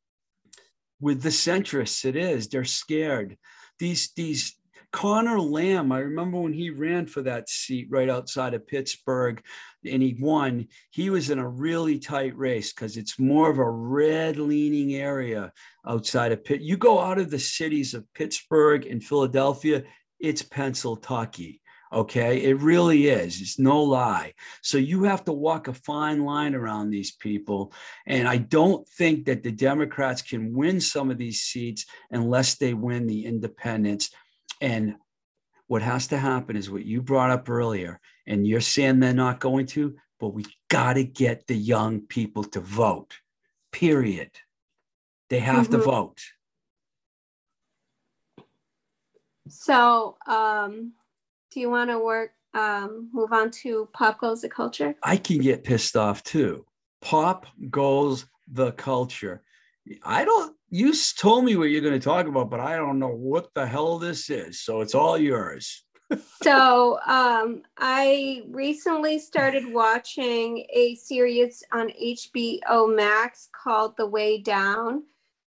With 1.02 1.22
the 1.22 1.30
centrists, 1.30 2.06
it 2.06 2.16
is. 2.16 2.48
They're 2.48 2.66
scared. 2.66 3.38
These 3.80 4.12
these 4.16 4.59
Connor 4.92 5.40
Lamb, 5.40 5.92
I 5.92 6.00
remember 6.00 6.40
when 6.40 6.54
he 6.54 6.72
ran 6.72 7.06
for 7.06 7.22
that 7.22 7.48
seat 7.50 7.88
right 7.92 8.10
outside 8.10 8.54
of 8.54 8.66
Pittsburgh 8.66 9.42
and 9.86 10.02
he 10.02 10.18
won, 10.20 10.68
he 10.90 11.10
was 11.10 11.30
in 11.30 11.38
a 11.38 11.48
really 11.48 12.00
tight 12.00 12.36
race 12.36 12.74
because 12.74 12.98
it's 12.98 13.20
more 13.20 13.50
of 13.50 13.60
a 13.60 13.70
red 13.70 14.38
leaning 14.38 14.96
area 14.96 15.52
outside 15.88 16.32
of 16.32 16.44
Pitt. 16.44 16.62
You 16.62 16.76
go 16.76 17.00
out 17.00 17.20
of 17.20 17.30
the 17.30 17.40
cities 17.40 17.94
of 17.94 18.12
Pittsburgh 18.14 18.86
and 18.88 19.04
Philadelphia, 19.04 19.84
it's 20.20 20.42
Pennsylvania. 20.42 21.54
Okay. 21.92 22.44
It 22.44 22.62
really 22.62 23.08
is. 23.08 23.42
It's 23.42 23.58
no 23.58 23.82
lie. 23.82 24.34
So 24.62 24.78
you 24.78 25.04
have 25.06 25.24
to 25.26 25.34
walk 25.34 25.68
a 25.68 25.74
fine 25.74 26.24
line 26.24 26.54
around 26.54 26.92
these 26.92 27.14
people. 27.14 27.74
And 28.06 28.28
I 28.28 28.38
don't 28.38 28.88
think 28.90 29.26
that 29.26 29.42
the 29.42 29.52
Democrats 29.52 30.22
can 30.22 30.54
win 30.54 30.80
some 30.82 31.10
of 31.10 31.18
these 31.18 31.42
seats 31.42 31.86
unless 32.12 32.56
they 32.56 32.76
win 32.76 33.08
the 33.08 33.26
independents. 33.26 34.12
And 34.62 34.96
what 35.68 35.82
has 35.82 36.08
to 36.08 36.18
happen 36.18 36.56
is 36.56 36.70
what 36.70 36.86
you 36.86 37.02
brought 37.02 37.32
up 37.32 37.50
earlier. 37.50 38.00
And 38.28 38.48
you're 38.48 38.62
saying 38.62 39.00
they're 39.00 39.14
not 39.14 39.40
going 39.40 39.66
to, 39.68 39.96
but 40.20 40.30
we 40.30 40.46
got 40.70 40.94
to 40.94 41.04
get 41.04 41.48
the 41.48 41.56
young 41.56 42.02
people 42.02 42.44
to 42.46 42.60
vote, 42.60 43.18
period. 43.72 44.32
They 45.30 45.40
have 45.40 45.66
mm-hmm. 45.66 45.74
to 45.74 45.78
vote. 45.80 46.22
So, 49.48 50.18
um, 50.28 50.94
do 51.52 51.60
you 51.60 51.70
want 51.70 51.90
to 51.90 52.00
work 52.00 52.32
um, 52.54 53.10
move 53.14 53.32
on 53.32 53.52
to 53.52 53.88
pop 53.94 54.20
goes 54.20 54.42
the 54.42 54.50
culture 54.50 54.96
i 55.04 55.16
can 55.16 55.40
get 55.40 55.64
pissed 55.64 55.96
off 55.96 56.24
too 56.24 56.66
pop 57.02 57.46
goes 57.70 58.26
the 58.52 58.72
culture 58.74 59.44
i 60.04 60.26
don't 60.26 60.56
you 60.70 60.94
told 61.18 61.46
me 61.46 61.56
what 61.56 61.66
you're 61.66 61.82
going 61.82 61.94
to 61.94 62.00
talk 62.00 62.28
about 62.28 62.50
but 62.50 62.60
i 62.60 62.76
don't 62.76 63.00
know 63.00 63.08
what 63.08 63.54
the 63.54 63.66
hell 63.66 63.98
this 63.98 64.30
is 64.30 64.62
so 64.62 64.82
it's 64.82 64.96
all 64.96 65.18
yours. 65.18 65.84
So 66.42 66.98
um, 67.06 67.62
i 67.78 68.42
recently 68.50 69.20
started 69.20 69.72
watching 69.72 70.66
a 70.74 70.96
series 70.96 71.62
on 71.72 71.90
hbo 71.90 72.96
max 72.96 73.48
called 73.52 73.96
the 73.96 74.08
way 74.08 74.42
down. 74.42 75.04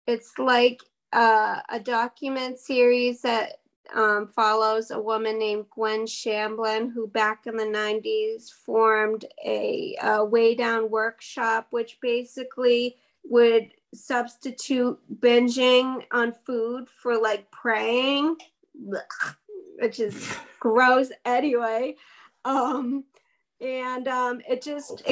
It's 0.06 0.32
like 0.36 0.82
uh, 1.14 1.60
a 1.70 1.80
document 1.80 2.58
series 2.58 3.22
that 3.22 3.60
um, 3.94 4.28
follows 4.28 4.90
a 4.90 5.00
woman 5.00 5.38
named 5.38 5.66
Gwen 5.70 6.04
Shamblin, 6.04 6.92
who 6.92 7.08
back 7.08 7.46
in 7.46 7.56
the 7.56 7.64
90s 7.64 8.50
formed 8.50 9.24
a, 9.44 9.96
a 10.02 10.24
way 10.24 10.54
down 10.54 10.90
workshop, 10.90 11.68
which 11.70 11.98
basically 12.00 12.96
would 13.24 13.70
substitute 13.94 14.98
binging 15.20 16.04
on 16.12 16.32
food 16.46 16.88
for 16.88 17.20
like 17.20 17.50
praying, 17.50 18.36
which 18.74 20.00
is 20.00 20.34
gross 20.60 21.10
anyway. 21.24 21.96
Um, 22.44 23.04
and 23.60 24.08
um, 24.08 24.40
it 24.48 24.62
just 24.62 25.02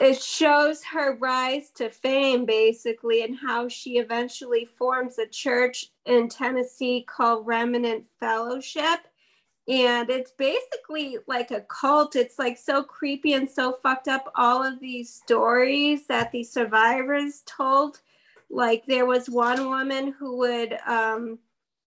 it 0.00 0.20
shows 0.20 0.84
her 0.84 1.16
rise 1.16 1.70
to 1.76 1.88
fame 1.88 2.44
basically 2.44 3.22
and 3.22 3.36
how 3.36 3.68
she 3.68 3.96
eventually 3.98 4.66
forms 4.66 5.18
a 5.18 5.26
church 5.26 5.86
in 6.04 6.28
tennessee 6.28 7.06
called 7.08 7.46
remnant 7.46 8.04
fellowship. 8.20 9.00
And 9.68 10.10
it's 10.10 10.30
basically 10.30 11.18
like 11.26 11.50
a 11.50 11.62
cult. 11.62 12.14
It's 12.14 12.38
like 12.38 12.56
so 12.56 12.84
creepy 12.84 13.32
and 13.32 13.50
so 13.50 13.78
fucked 13.82 14.06
up 14.06 14.30
all 14.36 14.62
of 14.62 14.78
these 14.78 15.12
stories 15.12 16.06
that 16.06 16.30
the 16.30 16.44
survivors 16.44 17.42
told 17.46 18.00
like 18.50 18.86
there 18.86 19.06
was 19.06 19.28
one 19.28 19.68
woman 19.68 20.14
who 20.18 20.38
would 20.38 20.78
um, 20.86 21.38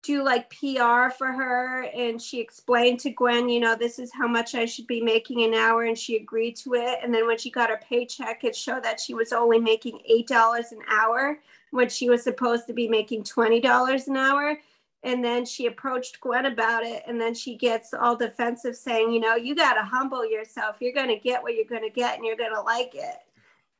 do 0.05 0.23
like 0.23 0.51
PR 0.51 1.11
for 1.17 1.33
her 1.33 1.85
and 1.95 2.21
she 2.21 2.41
explained 2.41 3.01
to 3.01 3.11
Gwen, 3.11 3.49
you 3.49 3.59
know, 3.59 3.75
this 3.75 3.99
is 3.99 4.13
how 4.13 4.29
much 4.29 4.55
I 4.55 4.67
should 4.67 4.87
be 4.87 5.01
making 5.01 5.43
an 5.43 5.55
hour 5.55 5.85
and 5.85 5.99
she 5.99 6.17
agreed 6.17 6.57
to 6.57 6.75
it. 6.75 6.99
And 7.03 7.13
then 7.13 7.27
when 7.27 7.39
she 7.39 7.51
got 7.51 7.71
her 7.71 7.81
paycheck, 7.83 8.45
it 8.45 8.55
showed 8.55 8.85
that 8.85 9.01
she 9.01 9.15
was 9.15 9.33
only 9.33 9.59
making 9.59 10.01
$8 10.11 10.73
an 10.73 10.81
hour 10.91 11.39
when 11.71 11.89
she 11.89 12.11
was 12.11 12.23
supposed 12.23 12.67
to 12.67 12.75
be 12.75 12.87
making 12.87 13.25
$20 13.25 14.07
an 14.07 14.17
hour. 14.17 14.59
And 15.03 15.25
then 15.25 15.45
she 15.45 15.67
approached 15.67 16.21
Gwen 16.21 16.47
about 16.47 16.85
it. 16.85 17.03
And 17.07 17.21
then 17.21 17.35
she 17.35 17.57
gets 17.57 17.93
all 17.93 18.17
defensive 18.17 18.77
saying, 18.77 19.11
you 19.11 19.21
know, 19.21 19.37
you 19.37 19.55
got 19.55 19.75
to 19.75 19.83
humble 19.83 20.29
yourself. 20.29 20.77
You're 20.81 20.95
going 20.95 21.09
to 21.09 21.19
get 21.19 21.43
what 21.43 21.55
you're 21.55 21.65
going 21.65 21.83
to 21.83 21.91
get 21.91 22.17
and 22.17 22.25
you're 22.25 22.37
going 22.37 22.55
to 22.55 22.63
like 22.63 22.95
it. 22.95 23.17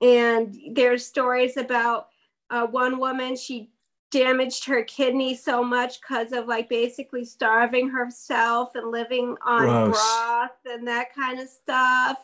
And 0.01 0.75
there's 0.75 1.07
stories 1.07 1.57
about 1.57 2.09
uh, 2.55 2.67
one 2.67 2.99
woman, 2.99 3.35
she 3.35 3.71
damaged 4.11 4.65
her 4.65 4.85
kidney 4.85 5.35
so 5.35 5.65
much 5.65 6.01
because 6.01 6.31
of 6.31 6.47
like 6.47 6.69
basically 6.69 7.25
starving 7.25 7.89
herself 7.89 8.77
and 8.77 8.93
living 8.93 9.37
on 9.45 9.65
Gross. 9.65 9.97
broth 9.97 10.51
and 10.67 10.87
that 10.87 11.13
kind 11.13 11.41
of 11.41 11.49
stuff 11.49 12.19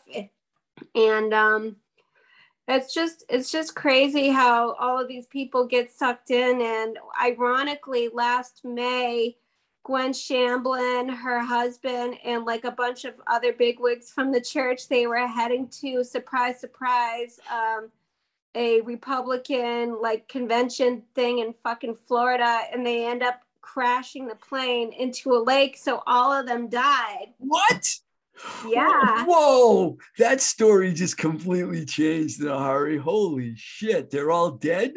and 0.95 1.33
um 1.33 1.75
it's 2.69 2.93
just 2.93 3.25
it's 3.27 3.51
just 3.51 3.75
crazy 3.75 4.29
how 4.29 4.73
all 4.75 4.97
of 4.97 5.09
these 5.09 5.25
people 5.25 5.65
get 5.65 5.91
sucked 5.91 6.31
in 6.31 6.61
and 6.61 6.97
ironically 7.21 8.07
last 8.13 8.61
may 8.63 9.35
gwen 9.83 10.13
shamblin 10.13 11.13
her 11.13 11.41
husband 11.41 12.15
and 12.23 12.45
like 12.45 12.63
a 12.63 12.71
bunch 12.71 13.03
of 13.03 13.15
other 13.27 13.51
bigwigs 13.51 14.09
from 14.09 14.31
the 14.31 14.39
church 14.39 14.87
they 14.87 15.07
were 15.07 15.27
heading 15.27 15.67
to 15.67 16.05
surprise 16.05 16.57
surprise 16.57 17.37
um, 17.51 17.91
a 18.55 18.81
Republican 18.81 20.01
like 20.01 20.27
convention 20.27 21.03
thing 21.15 21.39
in 21.39 21.53
fucking 21.63 21.95
Florida 22.07 22.61
and 22.71 22.85
they 22.85 23.05
end 23.05 23.23
up 23.23 23.41
crashing 23.61 24.27
the 24.27 24.35
plane 24.35 24.91
into 24.91 25.33
a 25.33 25.41
lake. 25.41 25.77
So 25.77 26.03
all 26.05 26.33
of 26.33 26.45
them 26.45 26.67
died. 26.67 27.27
What? 27.37 27.87
Yeah. 28.67 29.25
Whoa, 29.25 29.97
that 30.17 30.41
story 30.41 30.93
just 30.93 31.17
completely 31.17 31.85
changed 31.85 32.41
in 32.41 32.47
a 32.47 32.59
hurry. 32.59 32.97
Holy 32.97 33.53
shit, 33.55 34.09
they're 34.09 34.31
all 34.31 34.51
dead? 34.51 34.93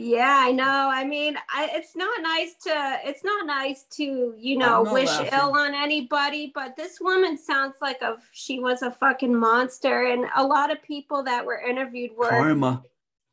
Yeah, 0.00 0.36
I 0.38 0.52
know. 0.52 0.88
I 0.92 1.02
mean, 1.02 1.36
I, 1.52 1.70
it's 1.72 1.96
not 1.96 2.22
nice 2.22 2.54
to 2.62 3.00
it's 3.04 3.24
not 3.24 3.46
nice 3.46 3.82
to, 3.96 4.32
you 4.38 4.56
know, 4.56 4.84
wish 4.92 5.08
laughing. 5.08 5.30
ill 5.32 5.56
on 5.56 5.74
anybody, 5.74 6.52
but 6.54 6.76
this 6.76 7.00
woman 7.00 7.36
sounds 7.36 7.74
like 7.82 8.00
a 8.00 8.18
she 8.30 8.60
was 8.60 8.82
a 8.82 8.92
fucking 8.92 9.34
monster 9.34 10.04
and 10.04 10.26
a 10.36 10.46
lot 10.46 10.70
of 10.70 10.80
people 10.84 11.24
that 11.24 11.44
were 11.44 11.60
interviewed 11.60 12.12
were 12.16 12.28
karma. 12.28 12.84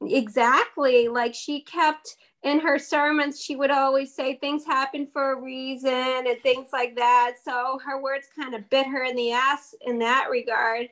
Exactly. 0.01 1.07
Like 1.07 1.35
she 1.35 1.61
kept 1.61 2.15
in 2.41 2.59
her 2.61 2.79
sermons, 2.79 3.39
she 3.39 3.55
would 3.55 3.69
always 3.69 4.15
say 4.15 4.37
things 4.37 4.65
happen 4.65 5.07
for 5.13 5.33
a 5.33 5.39
reason 5.39 5.93
and 5.93 6.41
things 6.41 6.69
like 6.73 6.95
that. 6.95 7.33
So 7.43 7.79
her 7.85 8.01
words 8.01 8.25
kind 8.35 8.55
of 8.55 8.67
bit 8.71 8.87
her 8.87 9.03
in 9.03 9.15
the 9.15 9.33
ass 9.33 9.75
in 9.85 9.99
that 9.99 10.29
regard. 10.31 10.87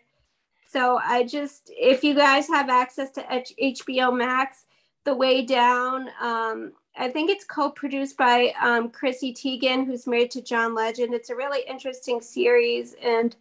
So 0.70 1.00
I 1.04 1.24
just, 1.24 1.72
if 1.76 2.04
you 2.04 2.14
guys 2.14 2.48
have 2.48 2.70
access 2.70 3.10
to 3.14 3.44
HBO 3.60 4.16
Max, 4.16 4.66
the 5.06 5.16
Way 5.16 5.44
Down. 5.46 6.10
Um, 6.22 6.74
I 6.96 7.10
think 7.10 7.30
it's 7.30 7.46
co-produced 7.46 8.18
by 8.18 8.54
um, 8.62 8.90
Chrissy 8.90 9.34
Teigen, 9.34 9.86
who's 9.86 10.08
married 10.08 10.32
to 10.32 10.42
John 10.42 10.76
Legend. 10.76 11.14
It's 11.14 11.30
a 11.30 11.36
really 11.36 11.64
interesting 11.68 12.22
series, 12.22 12.96
and 13.02 13.36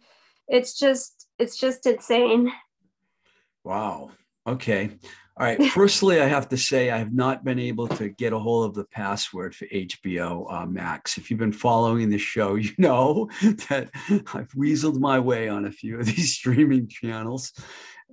it's 0.47 0.77
just 0.77 1.27
it's 1.39 1.57
just 1.57 1.85
insane. 1.85 2.51
Wow. 3.63 4.11
Okay. 4.47 4.91
All 5.35 5.47
right. 5.47 5.63
Firstly, 5.71 6.21
I 6.21 6.27
have 6.27 6.47
to 6.49 6.57
say 6.57 6.91
I 6.91 6.97
have 6.97 7.13
not 7.13 7.43
been 7.43 7.57
able 7.57 7.87
to 7.87 8.09
get 8.09 8.33
a 8.33 8.39
hold 8.39 8.69
of 8.69 8.75
the 8.75 8.83
password 8.83 9.55
for 9.55 9.65
HBO 9.65 10.45
uh, 10.53 10.65
Max. 10.67 11.17
If 11.17 11.31
you've 11.31 11.39
been 11.39 11.51
following 11.51 12.09
the 12.09 12.19
show, 12.19 12.55
you 12.55 12.71
know 12.77 13.29
that 13.41 13.89
I've 14.33 14.51
weaseled 14.51 14.99
my 14.99 15.19
way 15.19 15.49
on 15.49 15.65
a 15.65 15.71
few 15.71 15.99
of 15.99 16.05
these 16.05 16.35
streaming 16.35 16.87
channels 16.87 17.51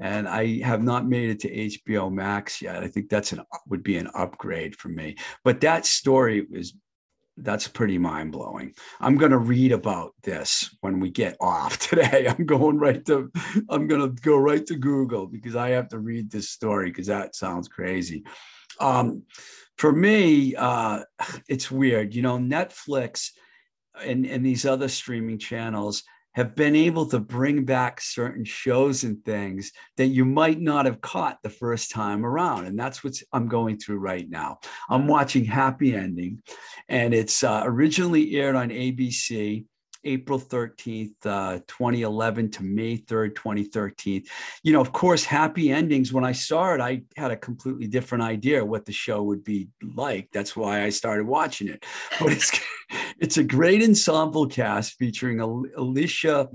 and 0.00 0.26
I 0.26 0.62
have 0.62 0.82
not 0.82 1.06
made 1.06 1.30
it 1.30 1.40
to 1.40 1.54
HBO 1.54 2.10
Max 2.10 2.62
yet. 2.62 2.82
I 2.82 2.88
think 2.88 3.10
that's 3.10 3.32
an 3.32 3.42
would 3.68 3.82
be 3.82 3.98
an 3.98 4.08
upgrade 4.14 4.74
for 4.74 4.88
me. 4.88 5.16
But 5.44 5.60
that 5.60 5.84
story 5.84 6.46
is 6.50 6.72
that's 7.36 7.68
pretty 7.68 7.98
mind 7.98 8.32
blowing. 8.32 8.74
I'm 9.00 9.16
going 9.16 9.30
to 9.30 9.38
read 9.38 9.72
about 9.72 10.14
this 10.22 10.74
when 10.80 11.00
we 11.00 11.10
get 11.10 11.36
off 11.40 11.78
today. 11.88 12.26
I'm 12.28 12.46
going 12.46 12.78
right 12.78 13.04
to 13.06 13.30
I'm 13.68 13.86
going 13.86 14.00
to 14.00 14.22
go 14.22 14.38
right 14.38 14.64
to 14.66 14.76
Google 14.76 15.26
because 15.26 15.54
I 15.54 15.70
have 15.70 15.88
to 15.90 15.98
read 15.98 16.30
this 16.30 16.48
story 16.48 16.86
because 16.86 17.08
that 17.08 17.36
sounds 17.36 17.68
crazy. 17.68 18.24
Um, 18.80 19.24
for 19.76 19.92
me, 19.92 20.54
uh, 20.56 21.00
it's 21.48 21.70
weird. 21.70 22.14
You 22.14 22.22
know, 22.22 22.38
Netflix 22.38 23.30
and, 24.02 24.24
and 24.24 24.44
these 24.44 24.64
other 24.64 24.88
streaming 24.88 25.38
channels 25.38 26.04
have 26.34 26.54
been 26.54 26.76
able 26.76 27.06
to 27.06 27.18
bring 27.18 27.64
back 27.64 28.00
certain 28.00 28.44
shows 28.44 29.04
and 29.04 29.24
things 29.24 29.72
that 29.96 30.06
you 30.06 30.24
might 30.24 30.60
not 30.60 30.86
have 30.86 31.00
caught 31.00 31.38
the 31.42 31.50
first 31.50 31.90
time 31.90 32.24
around. 32.24 32.66
And 32.66 32.78
that's 32.78 33.02
what 33.02 33.20
I'm 33.32 33.48
going 33.48 33.78
through 33.78 33.98
right 33.98 34.28
now. 34.28 34.60
I'm 34.88 35.06
watching 35.06 35.44
Happy 35.44 35.94
Ending, 35.94 36.42
and 36.88 37.12
it's 37.14 37.42
uh, 37.42 37.62
originally 37.64 38.36
aired 38.36 38.56
on 38.56 38.70
ABC. 38.70 39.64
April 40.04 40.38
13th, 40.38 41.14
uh, 41.24 41.58
2011 41.66 42.50
to 42.52 42.62
May 42.62 42.96
3rd, 42.96 43.34
2013. 43.34 44.24
You 44.62 44.72
know, 44.72 44.80
of 44.80 44.92
course, 44.92 45.24
happy 45.24 45.70
endings. 45.70 46.12
When 46.12 46.24
I 46.24 46.32
saw 46.32 46.74
it, 46.74 46.80
I 46.80 47.02
had 47.16 47.30
a 47.30 47.36
completely 47.36 47.86
different 47.86 48.24
idea 48.24 48.64
what 48.64 48.86
the 48.86 48.92
show 48.92 49.22
would 49.22 49.44
be 49.44 49.68
like. 49.82 50.28
That's 50.32 50.56
why 50.56 50.84
I 50.84 50.90
started 50.90 51.26
watching 51.26 51.68
it. 51.68 51.84
But 52.18 52.32
it's 52.32 52.50
it's 53.18 53.38
a 53.38 53.44
great 53.44 53.82
ensemble 53.82 54.46
cast 54.46 54.94
featuring 54.94 55.40
Alicia 55.40 56.48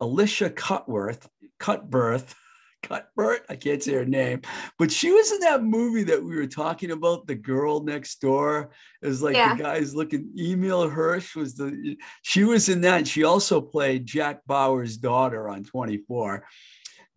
Alicia 0.00 0.50
Cutworth, 0.50 1.26
Cutbirth, 1.58 2.34
Cuthbert. 2.82 3.44
I 3.48 3.56
can't 3.56 3.82
say 3.82 3.92
her 3.94 4.04
name, 4.04 4.42
but 4.78 4.90
she 4.90 5.10
was 5.10 5.32
in 5.32 5.40
that 5.40 5.62
movie 5.62 6.04
that 6.04 6.22
we 6.22 6.36
were 6.36 6.46
talking 6.46 6.90
about, 6.90 7.26
The 7.26 7.34
Girl 7.34 7.82
Next 7.82 8.20
Door. 8.20 8.70
It 9.02 9.06
was 9.06 9.22
like 9.22 9.36
yeah. 9.36 9.54
the 9.54 9.62
guys 9.62 9.94
looking. 9.94 10.30
Emile 10.38 10.88
Hirsch 10.88 11.36
was 11.36 11.54
the. 11.54 11.96
She 12.22 12.44
was 12.44 12.68
in 12.68 12.80
that. 12.82 13.06
She 13.06 13.24
also 13.24 13.60
played 13.60 14.06
Jack 14.06 14.40
Bauer's 14.46 14.96
daughter 14.96 15.48
on 15.48 15.64
24. 15.64 16.44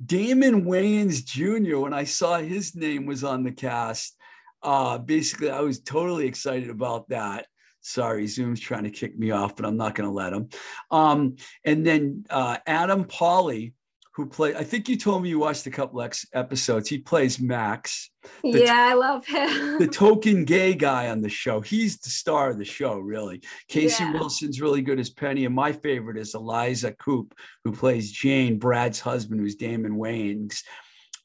Damon 0.03 0.65
Wayans 0.65 1.23
Jr. 1.23 1.77
When 1.77 1.93
I 1.93 2.03
saw 2.03 2.37
his 2.37 2.75
name 2.75 3.05
was 3.05 3.23
on 3.23 3.43
the 3.43 3.51
cast, 3.51 4.17
uh, 4.61 4.97
basically 4.97 5.49
I 5.49 5.61
was 5.61 5.81
totally 5.81 6.27
excited 6.27 6.69
about 6.69 7.09
that. 7.09 7.47
Sorry, 7.81 8.27
Zoom's 8.27 8.61
trying 8.61 8.85
to 8.85 8.89
kick 8.89 9.17
me 9.17 9.31
off, 9.31 9.55
but 9.57 9.65
I'm 9.65 9.75
not 9.75 9.93
going 9.93 10.07
to 10.07 10.13
let 10.13 10.31
him. 10.31 10.49
Um, 10.89 11.35
and 11.65 11.85
then 11.85 12.25
uh, 12.29 12.57
Adam 12.65 13.03
Pally 13.03 13.73
who 14.15 14.27
play. 14.27 14.55
I 14.55 14.63
think 14.63 14.87
you 14.87 14.95
told 14.95 15.23
me 15.23 15.29
you 15.29 15.39
watched 15.39 15.65
a 15.65 15.71
couple 15.71 16.01
ex- 16.01 16.27
episodes. 16.33 16.87
He 16.87 16.99
plays 16.99 17.39
Max. 17.39 18.11
Yeah, 18.43 18.89
I 18.91 18.93
love 18.93 19.25
him. 19.25 19.79
the 19.79 19.87
token 19.91 20.45
gay 20.45 20.75
guy 20.75 21.09
on 21.09 21.21
the 21.21 21.29
show. 21.29 21.61
He's 21.61 21.97
the 21.97 22.11
star 22.11 22.51
of 22.51 22.59
the 22.59 22.65
show, 22.65 22.97
really. 22.97 23.41
Casey 23.67 24.03
yeah. 24.03 24.13
Wilson's 24.13 24.61
really 24.61 24.81
good 24.81 24.99
as 24.99 25.09
Penny, 25.09 25.45
and 25.45 25.55
my 25.55 25.71
favorite 25.71 26.17
is 26.17 26.35
Eliza 26.35 26.93
Coupe, 26.93 27.33
who 27.63 27.71
plays 27.71 28.11
Jane, 28.11 28.59
Brad's 28.59 28.99
husband, 28.99 29.39
who's 29.39 29.55
Damon 29.55 29.95
Wayans. 29.95 30.61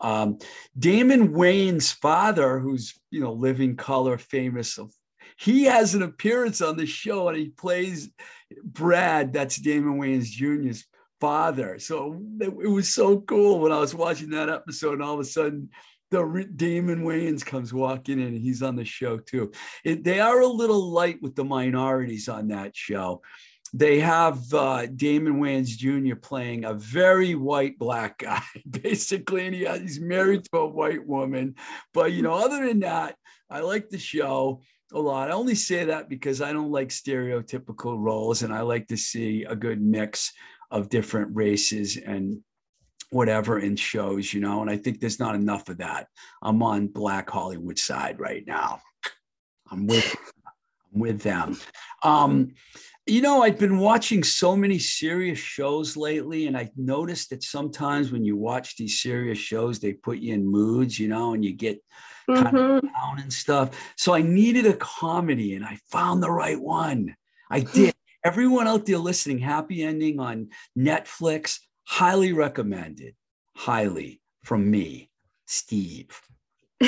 Um, 0.01 0.39
Damon 0.79 1.35
Wayans' 1.35 1.95
father, 1.95 2.59
who's 2.59 2.99
you 3.11 3.21
know 3.21 3.33
living 3.33 3.77
color, 3.77 4.17
famous 4.17 4.79
of 4.79 4.93
he 5.37 5.65
has 5.65 5.95
an 5.95 6.03
appearance 6.03 6.61
on 6.61 6.77
the 6.77 6.87
show 6.87 7.29
and 7.29 7.37
he 7.37 7.51
plays 7.51 8.11
Brad. 8.65 9.33
That's 9.33 9.57
Damon 9.57 10.01
Wayans 10.01 10.25
Jr.'s 10.25 10.85
father. 11.21 11.79
So 11.79 12.21
it, 12.41 12.55
was 12.55 12.93
so 12.93 13.21
cool 13.21 13.61
when 13.61 13.73
I 13.73 13.79
was 13.79 13.95
watching 13.95 14.31
that 14.31 14.49
episode, 14.49 14.95
and 14.95 15.03
all 15.03 15.15
of 15.15 15.21
a 15.21 15.25
sudden, 15.25 15.71
the 16.11 16.49
Damon 16.57 17.05
Wayans 17.05 17.45
comes 17.45 17.73
walking 17.73 18.19
in, 18.19 18.29
and 18.29 18.41
he's 18.41 18.63
on 18.63 18.77
the 18.77 18.85
show 18.85 19.19
too. 19.19 19.53
It, 19.85 20.05
they 20.05 20.21
are 20.21 20.41
a 20.41 20.47
little 20.47 20.91
light 20.91 21.21
with 21.21 21.35
the 21.35 21.45
minorities 21.45 22.29
on 22.29 22.49
that 22.49 22.75
show. 22.75 23.23
They 23.75 24.01
have 24.01 24.43
uh, 24.55 24.87
Damon 24.87 25.41
Wayans 25.41 25.77
Jr. 25.77 26.17
playing 26.17 26.65
a 26.65 26.73
very 26.73 27.35
white 27.35 27.79
black 27.79 28.19
guy, 28.19 28.43
basically, 28.71 29.47
and 29.47 29.55
he, 29.55 29.67
he's 29.81 30.01
married 30.01 30.45
to 30.45 30.61
a 30.61 30.67
white 30.67 31.07
woman. 31.07 31.57
But 31.93 32.13
you 32.13 32.23
know, 32.23 32.33
other 32.33 32.67
than 32.67 32.81
that, 32.81 33.17
I 33.51 33.61
like 33.61 33.91
the 33.91 33.99
show 33.99 34.63
a 34.93 34.99
lot. 34.99 35.31
I 35.31 35.35
only 35.35 35.55
say 35.55 35.85
that 35.85 36.09
because 36.09 36.41
I 36.41 36.53
don't 36.53 36.71
like 36.71 36.89
stereotypical 36.89 37.99
roles, 37.99 38.43
and 38.43 38.55
I 38.55 38.63
like 38.63 38.87
to 38.89 38.97
see 38.97 39.45
a 39.45 39.55
good 39.55 39.83
mix 39.83 40.33
of 40.71 40.89
different 40.89 41.35
races 41.35 41.97
and 41.97 42.43
whatever 43.11 43.59
in 43.59 43.77
shows, 43.77 44.33
you 44.33 44.41
know, 44.41 44.61
and 44.61 44.71
I 44.71 44.77
think 44.77 45.01
there's 45.01 45.21
not 45.21 45.35
enough 45.35 45.69
of 45.69 45.79
that. 45.79 46.09
I'm 46.43 46.63
on 46.63 46.89
Black 46.89 47.31
Hollywood 47.31 47.79
side 47.79 48.21
right 48.21 48.45
now. 48.47 48.81
I'm 49.71 49.87
with 49.87 50.15
I'm 50.93 51.01
with 51.01 51.23
them. 51.23 51.57
Um, 52.03 52.55
you 53.07 53.23
know, 53.23 53.43
I've 53.43 53.59
been 53.59 53.79
watching 53.79 54.23
so 54.23 54.55
many 54.55 54.79
serious 54.79 55.39
shows 55.39 55.97
lately, 55.97 56.47
and 56.47 56.57
I 56.57 56.71
noticed 56.77 57.31
that 57.31 57.43
sometimes 57.43 58.13
when 58.13 58.25
you 58.25 58.37
watch 58.37 58.77
these 58.77 59.01
serious 59.01 59.39
shows, 59.39 59.79
they 59.79 59.95
put 59.95 60.19
you 60.19 60.35
in 60.35 60.47
moods, 60.47 60.99
you 60.99 61.09
know, 61.09 61.33
and 61.33 61.43
you 61.43 61.55
get 61.55 61.83
kind 62.27 62.49
mm-hmm. 62.49 62.57
of 62.57 62.83
down 62.83 63.21
and 63.21 63.33
stuff. 63.33 63.71
So 63.97 64.13
I 64.13 64.21
needed 64.21 64.67
a 64.67 64.75
comedy, 64.75 65.55
and 65.55 65.65
I 65.65 65.79
found 65.91 66.23
the 66.23 66.31
right 66.31 66.61
one. 66.61 67.17
I 67.51 67.61
did 67.61 67.95
everyone 68.25 68.69
out 68.69 68.87
there 68.87 68.99
listening, 68.99 69.39
happy 69.39 69.83
ending 69.83 70.21
on 70.21 70.49
Netflix, 70.77 71.61
highly 71.85 72.33
recommended. 72.33 73.15
Highly 73.57 74.21
from 74.45 74.71
me, 74.71 75.11
Steve. 75.47 76.21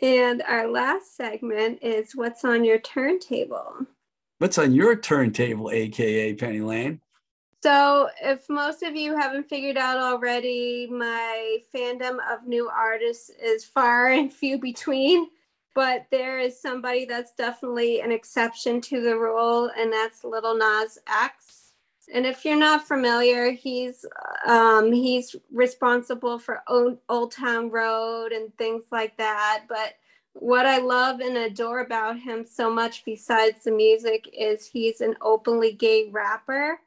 and 0.00 0.42
our 0.42 0.68
last 0.68 1.16
segment 1.16 1.80
is 1.82 2.12
What's 2.14 2.44
on 2.44 2.64
Your 2.64 2.78
Turntable? 2.78 3.86
What's 4.38 4.58
on 4.58 4.72
your 4.74 4.96
turntable, 4.96 5.70
AKA 5.70 6.34
Penny 6.34 6.60
Lane? 6.60 7.00
So, 7.62 8.10
if 8.22 8.48
most 8.50 8.82
of 8.82 8.94
you 8.94 9.16
haven't 9.16 9.48
figured 9.48 9.78
out 9.78 9.96
already, 9.96 10.86
my 10.90 11.58
fandom 11.74 12.18
of 12.30 12.46
new 12.46 12.68
artists 12.68 13.30
is 13.42 13.64
far 13.64 14.08
and 14.10 14.30
few 14.30 14.58
between 14.58 15.28
but 15.74 16.06
there 16.10 16.38
is 16.38 16.60
somebody 16.60 17.04
that's 17.04 17.32
definitely 17.32 18.00
an 18.00 18.12
exception 18.12 18.80
to 18.82 19.00
the 19.00 19.16
rule, 19.18 19.70
and 19.76 19.92
that's 19.92 20.24
Lil 20.24 20.56
Nas 20.56 20.98
X. 21.08 21.72
And 22.12 22.26
if 22.26 22.44
you're 22.44 22.56
not 22.56 22.86
familiar, 22.86 23.50
he's 23.50 24.04
um, 24.46 24.92
he's 24.92 25.34
responsible 25.52 26.38
for 26.38 26.62
Old, 26.68 26.98
Old 27.08 27.32
Town 27.32 27.70
Road 27.70 28.32
and 28.32 28.56
things 28.58 28.84
like 28.92 29.16
that. 29.16 29.64
But 29.68 29.94
what 30.34 30.66
I 30.66 30.78
love 30.78 31.20
and 31.20 31.36
adore 31.36 31.80
about 31.80 32.18
him 32.18 32.44
so 32.46 32.70
much, 32.70 33.04
besides 33.04 33.64
the 33.64 33.70
music, 33.70 34.28
is 34.32 34.66
he's 34.66 35.00
an 35.00 35.16
openly 35.22 35.72
gay 35.72 36.08
rapper 36.10 36.78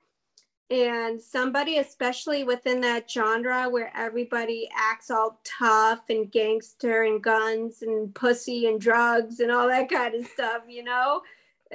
and 0.70 1.22
somebody 1.22 1.78
especially 1.78 2.44
within 2.44 2.82
that 2.82 3.10
genre 3.10 3.70
where 3.70 3.92
everybody 3.96 4.70
acts 4.76 5.10
all 5.10 5.40
tough 5.46 6.02
and 6.10 6.30
gangster 6.32 7.04
and 7.04 7.24
guns 7.24 7.82
and 7.84 8.14
pussy 8.14 8.68
and 8.68 8.82
drugs 8.82 9.40
and 9.40 9.52
all 9.52 9.68
that 9.68 9.90
kind 9.90 10.14
of 10.16 10.26
stuff 10.28 10.64
you 10.68 10.84
know? 10.84 11.22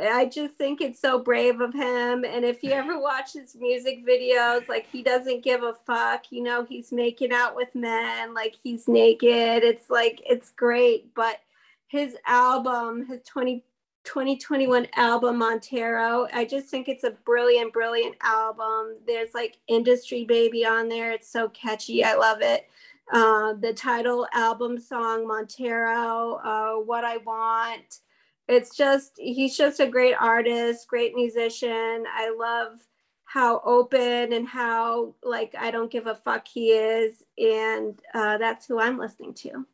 I 0.01 0.27
just 0.27 0.55
think 0.55 0.81
it's 0.81 1.01
so 1.01 1.19
brave 1.19 1.61
of 1.61 1.75
him. 1.75 2.25
And 2.25 2.45
if 2.45 2.63
you 2.63 2.71
ever 2.71 2.99
watch 3.01 3.35
his 3.35 3.55
music 3.55 4.07
videos 4.07 4.69
like 4.69 4.87
he 4.91 5.03
doesn't 5.03 5.45
give 5.45 5.63
a 5.63 5.75
fuck 5.87 6.25
you 6.31 6.43
know? 6.43 6.65
He's 6.65 6.93
making 6.93 7.33
out 7.33 7.57
with 7.57 7.75
men 7.75 8.35
like 8.35 8.57
he's 8.63 8.89
naked. 8.89 9.65
It's 9.65 9.91
like 9.91 10.21
it's 10.29 10.51
great. 10.51 11.15
But 11.15 11.41
his 11.89 12.17
album 12.27 13.07
his 13.07 13.23
20 13.25 13.65
2021 14.05 14.89
album 14.97 15.39
Montero. 15.39 16.27
I 16.33 16.45
just 16.45 16.69
think 16.69 16.89
it's 16.89 17.05
a 17.05 17.13
brilliant, 17.25 17.73
brilliant 17.73 18.17
album. 18.23 18.97
There's 19.07 19.35
like 19.35 19.59
Industry 19.69 20.25
Baby 20.25 20.67
on 20.67 20.89
there. 20.89 21.13
It's 21.13 21.31
so 21.31 21.49
catchy. 21.51 22.05
I 22.05 22.15
love 22.15 22.39
it. 22.41 22.69
Uh, 23.13 23.55
the 23.55 23.73
title 23.73 24.27
album 24.33 24.79
song 24.79 25.27
Montero, 25.27 26.35
uh, 26.45 26.75
What 26.75 27.05
I 27.05 27.19
Want. 27.19 28.01
It's 28.49 28.77
just, 28.77 29.13
he's 29.19 29.57
just 29.57 29.81
a 29.81 29.87
great 29.87 30.15
artist, 30.15 30.89
great 30.89 31.15
musician. 31.15 32.05
I 32.13 32.35
love 32.37 32.81
how 33.25 33.63
open 33.65 34.33
and 34.33 34.47
how 34.47 35.15
like 35.23 35.55
I 35.59 35.71
don't 35.71 35.91
give 35.91 36.07
a 36.07 36.15
fuck 36.15 36.47
he 36.47 36.71
is. 36.71 37.23
And 37.39 37.99
uh, 38.15 38.39
that's 38.39 38.67
who 38.67 38.79
I'm 38.79 38.99
listening 38.99 39.35
to. 39.35 39.67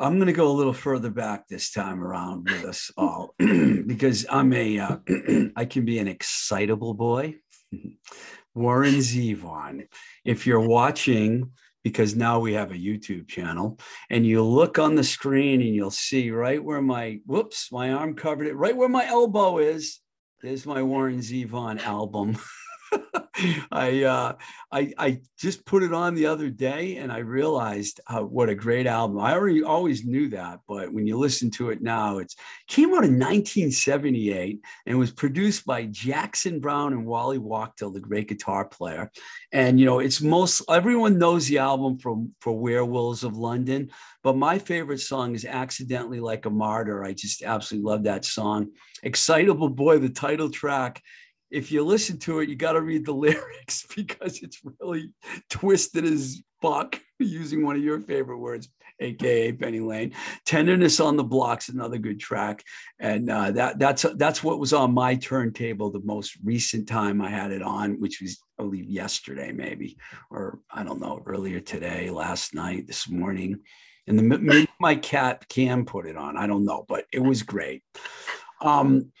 I'm 0.00 0.14
going 0.14 0.28
to 0.28 0.32
go 0.32 0.48
a 0.48 0.50
little 0.50 0.72
further 0.72 1.10
back 1.10 1.46
this 1.46 1.70
time 1.70 2.02
around 2.02 2.48
with 2.48 2.64
us 2.64 2.90
all 2.96 3.34
because 3.38 4.24
I'm 4.30 4.50
a 4.54 4.78
uh, 4.78 4.96
I 5.56 5.66
can 5.66 5.84
be 5.84 5.98
an 5.98 6.08
excitable 6.08 6.94
boy. 6.94 7.36
Warren 8.54 8.94
Zevon. 8.94 9.86
If 10.24 10.46
you're 10.46 10.66
watching, 10.66 11.50
because 11.84 12.16
now 12.16 12.40
we 12.40 12.54
have 12.54 12.72
a 12.72 12.76
YouTube 12.76 13.28
channel, 13.28 13.78
and 14.08 14.26
you 14.26 14.42
look 14.42 14.78
on 14.78 14.94
the 14.94 15.04
screen 15.04 15.60
and 15.60 15.74
you'll 15.74 15.90
see 15.90 16.30
right 16.30 16.64
where 16.64 16.80
my 16.80 17.20
whoops, 17.26 17.70
my 17.70 17.92
arm 17.92 18.14
covered 18.14 18.46
it, 18.46 18.56
right 18.56 18.76
where 18.76 18.88
my 18.88 19.06
elbow 19.06 19.58
is. 19.58 20.00
There's 20.42 20.64
my 20.64 20.82
Warren 20.82 21.18
Zevon 21.18 21.78
album. 21.78 22.38
I, 23.72 24.04
uh, 24.04 24.32
I 24.72 24.92
I 24.98 25.20
just 25.38 25.64
put 25.64 25.82
it 25.82 25.92
on 25.92 26.14
the 26.14 26.26
other 26.26 26.50
day, 26.50 26.96
and 26.96 27.10
I 27.12 27.18
realized 27.18 28.00
how, 28.06 28.24
what 28.24 28.48
a 28.48 28.54
great 28.54 28.86
album. 28.86 29.18
I 29.18 29.32
already 29.32 29.62
always 29.62 30.04
knew 30.04 30.28
that, 30.30 30.60
but 30.68 30.92
when 30.92 31.06
you 31.06 31.16
listen 31.16 31.50
to 31.52 31.70
it 31.70 31.80
now, 31.82 32.18
it 32.18 32.32
came 32.68 32.88
out 32.88 33.04
in 33.04 33.18
1978 33.18 34.60
and 34.86 34.98
was 34.98 35.10
produced 35.10 35.64
by 35.64 35.86
Jackson 35.86 36.60
Browne 36.60 36.92
and 36.92 37.06
Waddy 37.06 37.38
Wachtel, 37.38 37.92
the 37.92 38.00
great 38.00 38.28
guitar 38.28 38.64
player. 38.64 39.10
And 39.52 39.78
you 39.78 39.86
know, 39.86 40.00
it's 40.00 40.20
most 40.20 40.62
everyone 40.68 41.18
knows 41.18 41.46
the 41.46 41.58
album 41.58 41.98
from 41.98 42.34
for 42.40 42.58
Werewolves 42.58 43.24
of 43.24 43.36
London, 43.36 43.90
but 44.22 44.36
my 44.36 44.58
favorite 44.58 45.00
song 45.00 45.34
is 45.34 45.44
"Accidentally 45.44 46.20
Like 46.20 46.46
a 46.46 46.50
Martyr." 46.50 47.04
I 47.04 47.12
just 47.12 47.42
absolutely 47.42 47.90
love 47.90 48.04
that 48.04 48.24
song. 48.24 48.70
Excitable 49.02 49.70
Boy, 49.70 49.98
the 49.98 50.10
title 50.10 50.50
track 50.50 51.02
if 51.50 51.72
you 51.72 51.84
listen 51.84 52.18
to 52.20 52.40
it, 52.40 52.48
you 52.48 52.56
got 52.56 52.72
to 52.72 52.80
read 52.80 53.04
the 53.04 53.12
lyrics 53.14 53.86
because 53.94 54.42
it's 54.42 54.60
really 54.80 55.12
twisted 55.48 56.04
as 56.04 56.40
fuck. 56.62 57.00
using 57.20 57.64
one 57.64 57.76
of 57.76 57.82
your 57.82 58.00
favorite 58.00 58.38
words, 58.38 58.68
aka 58.98 59.52
Penny 59.52 59.80
Lane. 59.80 60.12
Tenderness 60.46 61.00
on 61.00 61.16
the 61.16 61.24
Blocks, 61.24 61.68
another 61.68 61.98
good 61.98 62.18
track, 62.18 62.64
and 62.98 63.30
uh, 63.30 63.50
that 63.52 63.78
that's 63.78 64.04
that's 64.16 64.42
what 64.42 64.58
was 64.58 64.72
on 64.72 64.92
my 64.92 65.14
turntable 65.16 65.90
the 65.90 66.00
most 66.00 66.36
recent 66.42 66.88
time 66.88 67.20
I 67.20 67.30
had 67.30 67.52
it 67.52 67.62
on, 67.62 68.00
which 68.00 68.20
was 68.20 68.38
I 68.58 68.62
believe 68.62 68.86
yesterday, 68.86 69.52
maybe, 69.52 69.96
or 70.30 70.58
I 70.72 70.82
don't 70.82 71.00
know, 71.00 71.22
earlier 71.26 71.60
today, 71.60 72.10
last 72.10 72.54
night, 72.54 72.86
this 72.86 73.08
morning. 73.08 73.60
And 74.06 74.18
the, 74.18 74.22
maybe 74.22 74.68
my 74.80 74.96
cat 74.96 75.46
can 75.48 75.84
put 75.84 76.06
it 76.06 76.16
on. 76.16 76.36
I 76.36 76.46
don't 76.46 76.64
know, 76.64 76.84
but 76.88 77.04
it 77.12 77.20
was 77.20 77.42
great. 77.42 77.84
Um, 78.60 79.12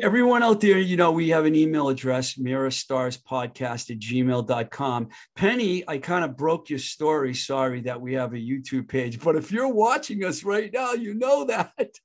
everyone 0.00 0.42
out 0.42 0.60
there, 0.60 0.78
you 0.78 0.96
know, 0.96 1.12
we 1.12 1.28
have 1.30 1.44
an 1.44 1.54
email 1.54 1.88
address, 1.88 2.34
mirrorstarspodcast 2.34 3.90
at 3.90 3.98
gmail.com. 3.98 5.08
Penny, 5.36 5.84
I 5.88 5.98
kind 5.98 6.24
of 6.24 6.36
broke 6.36 6.70
your 6.70 6.78
story. 6.78 7.34
Sorry 7.34 7.80
that 7.82 8.00
we 8.00 8.14
have 8.14 8.32
a 8.32 8.38
YouTube 8.38 8.88
page, 8.88 9.20
but 9.20 9.36
if 9.36 9.52
you're 9.52 9.72
watching 9.72 10.24
us 10.24 10.44
right 10.44 10.72
now, 10.72 10.92
you 10.92 11.14
know 11.14 11.44
that. 11.44 11.98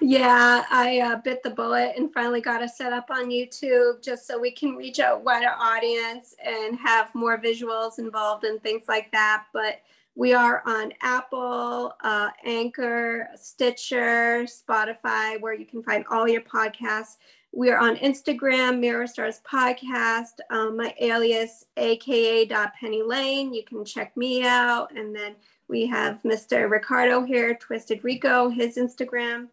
Yeah, 0.00 0.64
I 0.70 1.00
uh, 1.00 1.16
bit 1.24 1.42
the 1.42 1.50
bullet 1.50 1.94
and 1.96 2.12
finally 2.12 2.40
got 2.40 2.62
us 2.62 2.76
set 2.76 2.92
up 2.92 3.10
on 3.10 3.30
YouTube 3.30 4.04
just 4.04 4.26
so 4.26 4.38
we 4.38 4.50
can 4.50 4.76
reach 4.76 4.98
a 4.98 5.18
wider 5.24 5.54
audience 5.58 6.34
and 6.44 6.78
have 6.78 7.14
more 7.14 7.40
visuals 7.40 7.98
involved 7.98 8.44
and 8.44 8.62
things 8.62 8.84
like 8.88 9.10
that. 9.12 9.44
But 9.54 9.80
we 10.16 10.32
are 10.32 10.62
on 10.64 10.92
Apple, 11.02 11.92
uh, 12.02 12.30
Anchor, 12.42 13.28
Stitcher, 13.36 14.44
Spotify, 14.44 15.38
where 15.40 15.52
you 15.52 15.66
can 15.66 15.82
find 15.82 16.06
all 16.10 16.26
your 16.26 16.40
podcasts. 16.40 17.18
We 17.52 17.70
are 17.70 17.78
on 17.78 17.96
Instagram, 17.96 18.80
Mirror 18.80 19.08
Stars 19.08 19.42
Podcast. 19.50 20.40
Um, 20.50 20.78
my 20.78 20.94
alias, 21.00 21.66
aka 21.76 22.46
Penny 22.80 23.02
Lane. 23.02 23.52
You 23.52 23.62
can 23.62 23.84
check 23.84 24.16
me 24.16 24.42
out. 24.42 24.96
And 24.96 25.14
then 25.14 25.36
we 25.68 25.86
have 25.86 26.22
Mr. 26.22 26.70
Ricardo 26.70 27.22
here, 27.22 27.54
Twisted 27.54 28.02
Rico, 28.02 28.48
his 28.48 28.78
Instagram. 28.78 29.48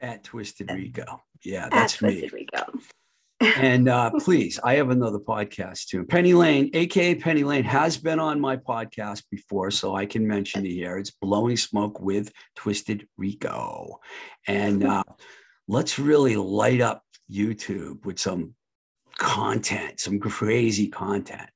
At 0.00 0.24
Twisted 0.24 0.68
Rico. 0.72 1.22
Yeah, 1.42 1.68
that's 1.70 1.94
At 1.94 1.98
Twisted 1.98 2.32
me. 2.32 2.40
Rico 2.40 2.80
and 3.40 3.88
uh, 3.88 4.10
please, 4.18 4.58
I 4.64 4.76
have 4.76 4.90
another 4.90 5.18
podcast 5.18 5.86
too. 5.86 6.04
Penny 6.04 6.32
Lane, 6.32 6.70
aka 6.72 7.14
Penny 7.14 7.44
Lane, 7.44 7.64
has 7.64 7.96
been 7.96 8.18
on 8.18 8.40
my 8.40 8.56
podcast 8.56 9.24
before, 9.30 9.70
so 9.70 9.94
I 9.94 10.06
can 10.06 10.26
mention 10.26 10.64
it 10.64 10.70
here. 10.70 10.96
It's 10.96 11.10
Blowing 11.10 11.56
Smoke 11.56 12.00
with 12.00 12.32
Twisted 12.54 13.06
Rico, 13.18 14.00
and 14.46 14.84
uh, 14.84 15.04
let's 15.68 15.98
really 15.98 16.36
light 16.36 16.80
up 16.80 17.02
YouTube 17.30 18.06
with 18.06 18.18
some 18.18 18.54
content, 19.18 20.00
some 20.00 20.18
crazy 20.18 20.88
content. 20.88 21.50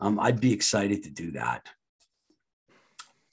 Um, 0.00 0.20
I'd 0.20 0.40
be 0.40 0.52
excited 0.52 1.02
to 1.04 1.10
do 1.10 1.30
that. 1.32 1.66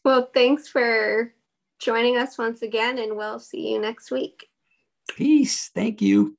Well, 0.05 0.29
thanks 0.33 0.67
for 0.69 1.33
joining 1.79 2.17
us 2.17 2.38
once 2.38 2.62
again, 2.62 2.97
and 2.97 3.17
we'll 3.17 3.39
see 3.39 3.71
you 3.71 3.79
next 3.79 4.09
week. 4.09 4.47
Peace. 5.09 5.69
Thank 5.73 6.01
you. 6.01 6.38